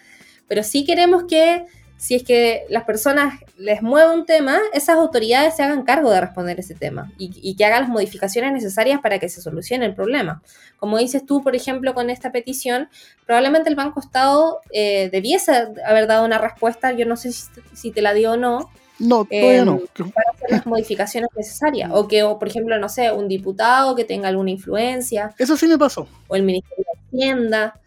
pero 0.47 0.63
sí 0.63 0.85
queremos 0.85 1.25
que 1.27 1.65
si 2.01 2.15
es 2.15 2.23
que 2.23 2.65
las 2.69 2.83
personas 2.85 3.35
les 3.57 3.83
mueve 3.83 4.11
un 4.11 4.25
tema, 4.25 4.57
esas 4.73 4.97
autoridades 4.97 5.55
se 5.55 5.61
hagan 5.61 5.83
cargo 5.83 6.09
de 6.09 6.19
responder 6.19 6.59
ese 6.59 6.73
tema 6.73 7.11
y, 7.19 7.31
y 7.43 7.55
que 7.55 7.63
hagan 7.63 7.81
las 7.83 7.89
modificaciones 7.91 8.51
necesarias 8.53 8.99
para 9.01 9.19
que 9.19 9.29
se 9.29 9.39
solucione 9.39 9.85
el 9.85 9.93
problema. 9.93 10.41
Como 10.77 10.97
dices 10.97 11.23
tú, 11.27 11.43
por 11.43 11.55
ejemplo, 11.55 11.93
con 11.93 12.09
esta 12.09 12.31
petición, 12.31 12.89
probablemente 13.27 13.69
el 13.69 13.75
Banco 13.75 13.99
Estado 13.99 14.61
eh, 14.71 15.09
debiese 15.11 15.51
haber 15.85 16.07
dado 16.07 16.25
una 16.25 16.39
respuesta, 16.39 16.91
yo 16.91 17.05
no 17.05 17.15
sé 17.17 17.31
si, 17.33 17.43
si 17.73 17.91
te 17.91 18.01
la 18.01 18.15
dio 18.15 18.31
o 18.31 18.37
no, 18.37 18.71
No, 18.97 19.23
todavía 19.25 19.59
Em, 19.59 19.65
no. 19.65 19.79
Para 19.95 20.31
hacer 20.33 20.49
las 20.49 20.65
modificaciones 20.65 21.29
necesarias. 21.35 21.91
O 21.93 22.07
que, 22.07 22.23
o, 22.23 22.39
por 22.39 22.47
ejemplo, 22.47 22.79
no 22.79 22.89
sé, 22.89 23.11
un 23.11 23.27
diputado 23.27 23.95
que 23.95 24.05
tenga 24.05 24.27
alguna 24.27 24.49
influencia, 24.49 25.35
Eso 25.37 25.55
sí 25.55 25.67
me 25.67 25.77
pasó. 25.77 26.07
o 26.27 26.35
el 26.35 26.41
Ministerio 26.41 26.83
de 26.93 26.99
Hacienda. 27.19 27.79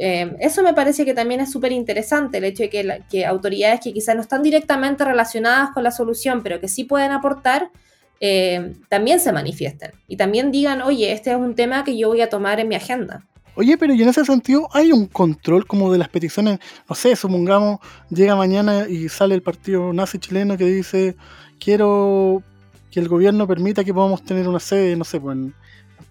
Eh, 0.00 0.36
eso 0.38 0.62
me 0.62 0.74
parece 0.74 1.04
que 1.04 1.12
también 1.12 1.40
es 1.40 1.50
súper 1.50 1.72
interesante, 1.72 2.38
el 2.38 2.44
hecho 2.44 2.62
de 2.62 2.70
que, 2.70 2.84
la- 2.84 3.00
autoridades 3.28 3.80
que 3.80 3.92
quizás 3.92 4.14
no 4.14 4.22
están 4.22 4.42
directamente 4.44 5.04
relacionadas 5.04 5.70
con 5.74 5.82
la 5.82 5.90
solución, 5.90 6.42
pero 6.42 6.60
que 6.60 6.68
sí 6.68 6.84
pueden 6.84 7.10
aportar, 7.10 7.70
eh, 8.20 8.74
también 8.88 9.18
se 9.20 9.32
manifiesten 9.32 9.92
y 10.06 10.16
también 10.16 10.50
digan, 10.52 10.82
oye, 10.82 11.12
este 11.12 11.30
es 11.30 11.36
un 11.36 11.54
tema 11.54 11.82
que 11.84 11.96
yo 11.98 12.08
voy 12.08 12.20
a 12.20 12.28
tomar 12.28 12.60
en 12.60 12.68
mi 12.68 12.74
agenda. 12.76 13.24
Oye, 13.56 13.76
pero 13.76 13.92
y 13.92 14.00
en 14.02 14.08
ese 14.08 14.24
sentido, 14.24 14.68
¿hay 14.72 14.92
un 14.92 15.06
control 15.06 15.66
como 15.66 15.90
de 15.90 15.98
las 15.98 16.08
peticiones? 16.08 16.60
No 16.88 16.94
sé, 16.94 17.16
supongamos, 17.16 17.80
llega 18.08 18.36
mañana 18.36 18.86
y 18.88 19.08
sale 19.08 19.34
el 19.34 19.42
partido 19.42 19.92
nazi 19.92 20.18
chileno 20.20 20.56
que 20.56 20.64
dice, 20.64 21.16
quiero 21.58 22.42
que 22.92 23.00
el 23.00 23.08
gobierno 23.08 23.48
permita 23.48 23.82
que 23.82 23.92
podamos 23.92 24.22
tener 24.22 24.46
una 24.46 24.60
sede, 24.60 24.94
no 24.94 25.02
sé, 25.04 25.20
pues 25.20 25.36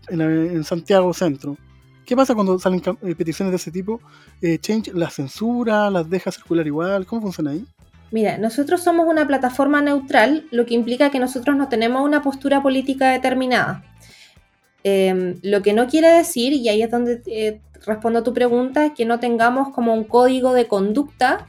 en 0.09 0.63
Santiago 0.65 1.13
Centro. 1.13 1.57
¿Qué 2.07 2.15
pasa 2.15 2.33
cuando 2.33 2.57
salen 2.57 2.81
eh, 3.03 3.15
peticiones 3.15 3.51
de 3.51 3.57
ese 3.57 3.69
tipo? 3.69 3.99
Eh, 4.41 4.57
¿Change 4.59 4.93
las 4.93 5.13
censura, 5.13 5.91
las 5.91 6.09
deja 6.09 6.31
circular 6.31 6.65
igual? 6.65 7.05
¿Cómo 7.05 7.21
funciona 7.21 7.51
ahí? 7.51 7.65
Mira, 8.11 8.37
nosotros 8.37 8.81
somos 8.81 9.07
una 9.07 9.27
plataforma 9.27 9.81
neutral, 9.81 10.47
lo 10.51 10.65
que 10.65 10.73
implica 10.73 11.11
que 11.11 11.19
nosotros 11.19 11.57
no 11.57 11.67
tenemos 11.67 12.05
una 12.05 12.21
postura 12.21 12.63
política 12.63 13.11
determinada. 13.11 13.83
Eh, 14.85 15.37
lo 15.43 15.61
que 15.61 15.73
no 15.73 15.87
quiere 15.87 16.07
decir, 16.07 16.53
y 16.53 16.69
ahí 16.69 16.81
es 16.81 16.89
donde 16.89 17.21
eh, 17.25 17.59
respondo 17.85 18.19
a 18.19 18.23
tu 18.23 18.33
pregunta, 18.33 18.93
que 18.93 19.05
no 19.05 19.19
tengamos 19.19 19.73
como 19.73 19.93
un 19.93 20.05
código 20.05 20.53
de 20.53 20.65
conducta 20.67 21.45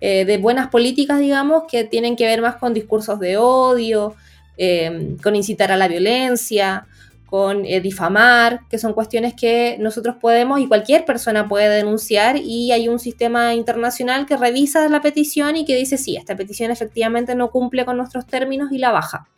eh, 0.00 0.24
de 0.24 0.38
buenas 0.38 0.68
políticas, 0.68 1.20
digamos, 1.20 1.64
que 1.70 1.84
tienen 1.84 2.16
que 2.16 2.24
ver 2.24 2.40
más 2.40 2.56
con 2.56 2.72
discursos 2.72 3.20
de 3.20 3.36
odio, 3.36 4.14
eh, 4.56 5.16
con 5.22 5.36
incitar 5.36 5.70
a 5.70 5.76
la 5.76 5.86
violencia, 5.86 6.86
con 7.28 7.66
eh, 7.66 7.80
difamar, 7.80 8.60
que 8.70 8.78
son 8.78 8.94
cuestiones 8.94 9.34
que 9.34 9.76
nosotros 9.78 10.16
podemos 10.20 10.60
y 10.60 10.66
cualquier 10.66 11.04
persona 11.04 11.46
puede 11.46 11.68
denunciar 11.68 12.36
y 12.38 12.72
hay 12.72 12.88
un 12.88 12.98
sistema 12.98 13.54
internacional 13.54 14.24
que 14.24 14.36
revisa 14.36 14.88
la 14.88 15.02
petición 15.02 15.56
y 15.56 15.64
que 15.66 15.76
dice, 15.76 15.98
sí, 15.98 16.16
esta 16.16 16.36
petición 16.36 16.70
efectivamente 16.70 17.34
no 17.34 17.50
cumple 17.50 17.84
con 17.84 17.98
nuestros 17.98 18.26
términos 18.26 18.72
y 18.72 18.78
la 18.78 18.92
baja. 18.92 19.28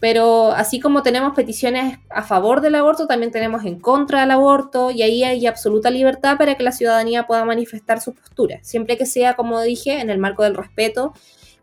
Pero 0.00 0.50
así 0.52 0.80
como 0.80 1.02
tenemos 1.02 1.34
peticiones 1.34 1.98
a 2.10 2.22
favor 2.22 2.60
del 2.60 2.74
aborto, 2.74 3.06
también 3.06 3.32
tenemos 3.32 3.64
en 3.64 3.78
contra 3.78 4.20
del 4.20 4.32
aborto 4.32 4.90
y 4.90 5.02
ahí 5.02 5.22
hay 5.22 5.46
absoluta 5.46 5.90
libertad 5.90 6.36
para 6.36 6.56
que 6.56 6.64
la 6.64 6.72
ciudadanía 6.72 7.26
pueda 7.26 7.44
manifestar 7.44 8.00
su 8.00 8.14
postura, 8.14 8.58
siempre 8.62 8.96
que 8.96 9.06
sea, 9.06 9.34
como 9.34 9.62
dije, 9.62 10.00
en 10.00 10.10
el 10.10 10.18
marco 10.18 10.42
del 10.42 10.54
respeto 10.54 11.14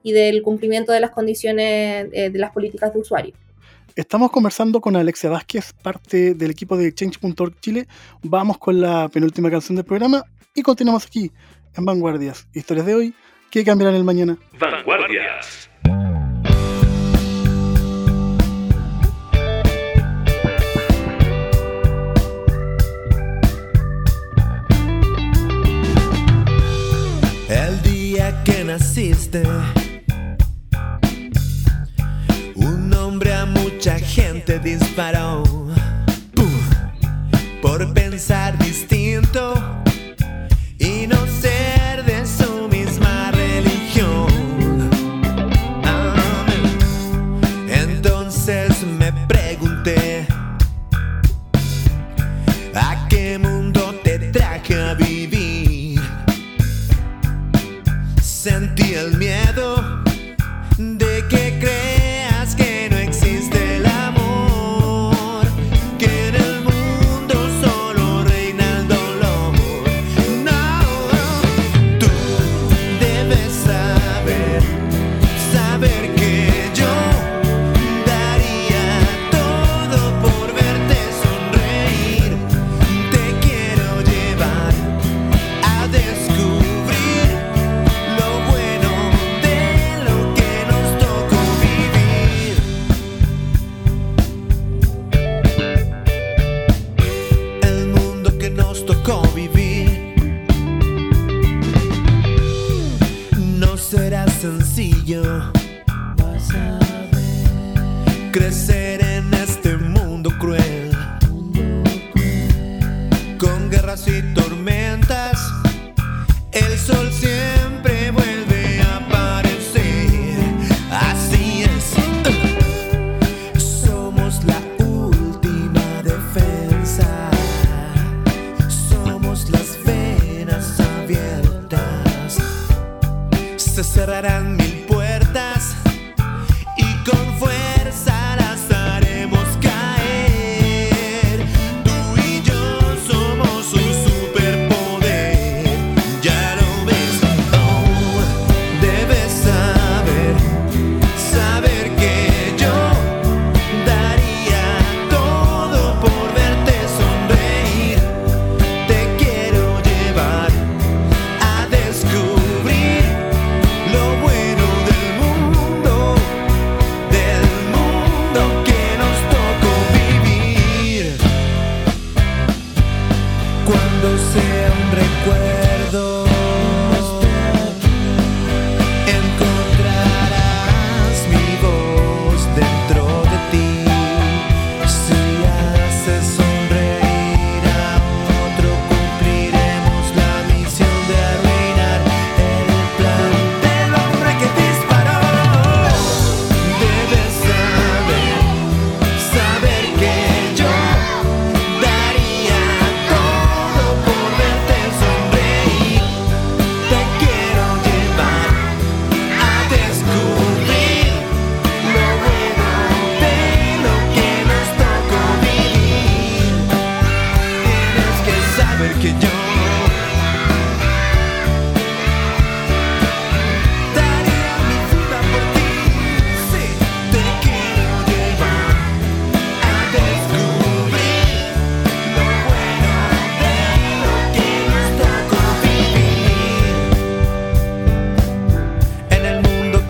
y 0.02 0.14
del 0.14 0.42
cumplimiento 0.42 0.94
de 0.94 1.02
las 1.02 1.12
condiciones 1.12 2.08
eh, 2.14 2.30
de 2.30 2.40
las 2.40 2.52
políticas 2.52 2.94
de 2.94 3.00
usuario. 3.00 3.34
Estamos 3.96 4.32
conversando 4.32 4.82
con 4.82 4.96
Alexia 4.96 5.30
Vázquez, 5.30 5.72
parte 5.74 6.34
del 6.34 6.50
equipo 6.50 6.76
de 6.76 6.92
Change.org 6.96 7.60
Chile. 7.60 7.88
Vamos 8.24 8.58
con 8.58 8.82
la 8.82 9.08
penúltima 9.08 9.52
canción 9.52 9.76
del 9.76 9.86
programa 9.86 10.24
y 10.56 10.64
continuamos 10.64 11.06
aquí 11.06 11.32
en 11.76 11.86
Vanguardias. 11.86 12.48
Historias 12.54 12.88
de 12.88 12.96
hoy 12.96 13.16
que 13.52 13.64
cambiarán 13.64 13.96
el 13.96 14.04
mañana. 14.04 14.36
Vanguardias. 14.60 15.70
El 27.48 27.82
día 27.84 28.44
que 28.44 28.64
naciste, 28.64 29.44
a 33.22 33.46
mucha 33.46 34.00
gente 34.00 34.58
disparó. 34.60 35.44
Por 37.62 37.94
pensar 37.94 38.58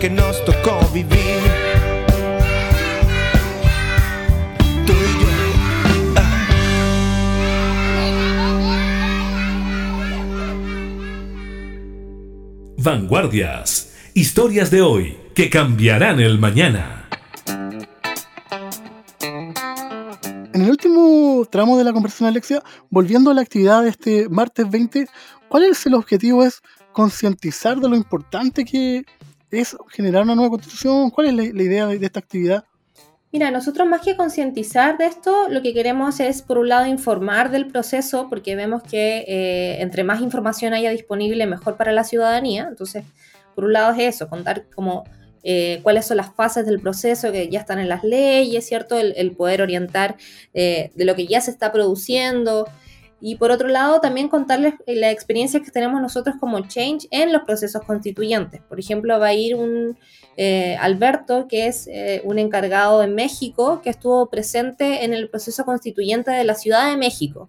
que 0.04 0.10
nos 0.10 0.44
tocó 0.44 0.86
vivir. 0.92 1.40
Tú 4.86 4.92
y 4.92 5.12
yo. 5.22 5.30
ah. 6.16 6.46
Vanguardias. 12.76 13.94
Historias 14.12 14.70
de 14.70 14.82
hoy 14.82 15.16
que 15.34 15.48
cambiarán 15.48 16.20
el 16.20 16.38
mañana. 16.38 17.08
En 20.52 20.60
el 20.60 20.68
último 20.68 21.48
tramo 21.50 21.78
de 21.78 21.84
la 21.84 21.94
conversación, 21.94 22.28
Alexia, 22.28 22.62
volviendo 22.90 23.30
a 23.30 23.34
la 23.34 23.40
actividad 23.40 23.82
de 23.82 23.88
este 23.88 24.28
martes 24.28 24.70
20, 24.70 25.06
¿cuál 25.48 25.62
es 25.64 25.86
el 25.86 25.94
objetivo? 25.94 26.44
¿Es 26.44 26.60
concientizar 26.92 27.80
de 27.80 27.88
lo 27.88 27.96
importante 27.96 28.66
que 28.66 29.06
es 29.60 29.76
generar 29.90 30.22
una 30.22 30.34
nueva 30.34 30.50
constitución? 30.50 31.10
¿Cuál 31.10 31.28
es 31.28 31.54
la, 31.54 31.62
idea 31.62 31.86
de, 31.86 31.98
de 31.98 32.06
esta 32.06 32.20
actividad? 32.20 32.64
Mira, 33.34 33.50
nosotros 33.50 33.88
más 33.88 34.00
que 34.00 34.16
concientizar 34.16 34.96
de 34.96 35.06
esto, 35.06 35.48
lo 35.48 35.60
que 35.60 35.74
queremos 35.74 36.20
es, 36.20 36.40
por 36.40 36.56
un 36.56 36.68
lado, 36.68 36.86
informar 36.86 37.50
del 37.50 37.66
proceso, 37.66 38.28
porque 38.30 38.54
vemos 38.54 38.84
que 38.84 39.24
eh, 39.26 39.82
entre 39.82 40.04
más 40.04 40.20
información 40.20 40.72
haya 40.72 40.90
disponible, 40.90 41.44
mejor 41.48 41.76
para 41.76 41.90
la 41.90 42.04
ciudadanía. 42.04 42.68
Entonces, 42.68 43.02
por 43.56 43.64
un 43.64 43.72
lado 43.72 43.92
es 43.92 44.14
eso, 44.14 44.28
contar 44.28 44.66
como 44.72 45.02
eh, 45.42 45.80
cuáles 45.82 46.06
son 46.06 46.18
las 46.18 46.32
fases 46.32 46.64
del 46.64 46.78
proceso 46.78 47.32
que 47.32 47.48
ya 47.48 47.58
están 47.58 47.80
en 47.80 47.88
las 47.88 48.04
leyes, 48.04 48.68
¿cierto? 48.68 49.00
El, 49.00 49.14
el 49.16 49.32
poder 49.32 49.62
orientar 49.62 50.14
eh, 50.52 50.92
de 50.94 51.04
lo 51.04 51.16
que 51.16 51.26
ya 51.26 51.40
se 51.40 51.50
está 51.50 51.72
produciendo. 51.72 52.68
Y 53.26 53.36
por 53.36 53.50
otro 53.50 53.68
lado, 53.68 54.02
también 54.02 54.28
contarles 54.28 54.74
la 54.86 55.10
experiencia 55.10 55.60
que 55.60 55.70
tenemos 55.70 55.98
nosotros 56.02 56.36
como 56.38 56.60
Change 56.68 57.08
en 57.10 57.32
los 57.32 57.44
procesos 57.44 57.82
constituyentes. 57.82 58.60
Por 58.68 58.78
ejemplo, 58.78 59.18
va 59.18 59.28
a 59.28 59.32
ir 59.32 59.54
un 59.54 59.96
eh, 60.36 60.76
Alberto, 60.78 61.48
que 61.48 61.66
es 61.66 61.86
eh, 61.86 62.20
un 62.24 62.38
encargado 62.38 63.02
en 63.02 63.14
México, 63.14 63.80
que 63.82 63.88
estuvo 63.88 64.28
presente 64.28 65.06
en 65.06 65.14
el 65.14 65.30
proceso 65.30 65.64
constituyente 65.64 66.32
de 66.32 66.44
la 66.44 66.54
Ciudad 66.54 66.90
de 66.90 66.98
México. 66.98 67.48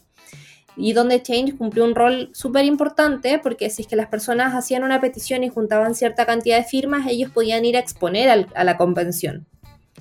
y 0.78 0.94
donde 0.94 1.22
Change 1.22 1.58
cumplió 1.58 1.84
un 1.84 1.94
rol 1.94 2.30
súper 2.34 2.64
importante 2.64 3.40
porque 3.40 3.70
si 3.70 3.82
es 3.82 3.88
que 3.88 3.98
las 3.98 4.08
personas 4.08 4.54
hacían 4.56 4.84
una 4.84 5.02
petición 5.02 5.44
y 5.44 5.50
juntaban 5.50 5.94
cierta 5.94 6.26
cantidad 6.26 6.58
de 6.58 6.64
firmas, 6.64 7.06
ellos 7.08 7.32
podían 7.32 7.66
ir 7.66 7.76
a 7.76 7.80
exponer 7.80 8.48
a 8.56 8.64
la 8.64 8.78
convención, 8.78 9.46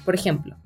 por 0.05 0.15
ejemplo. 0.15 0.57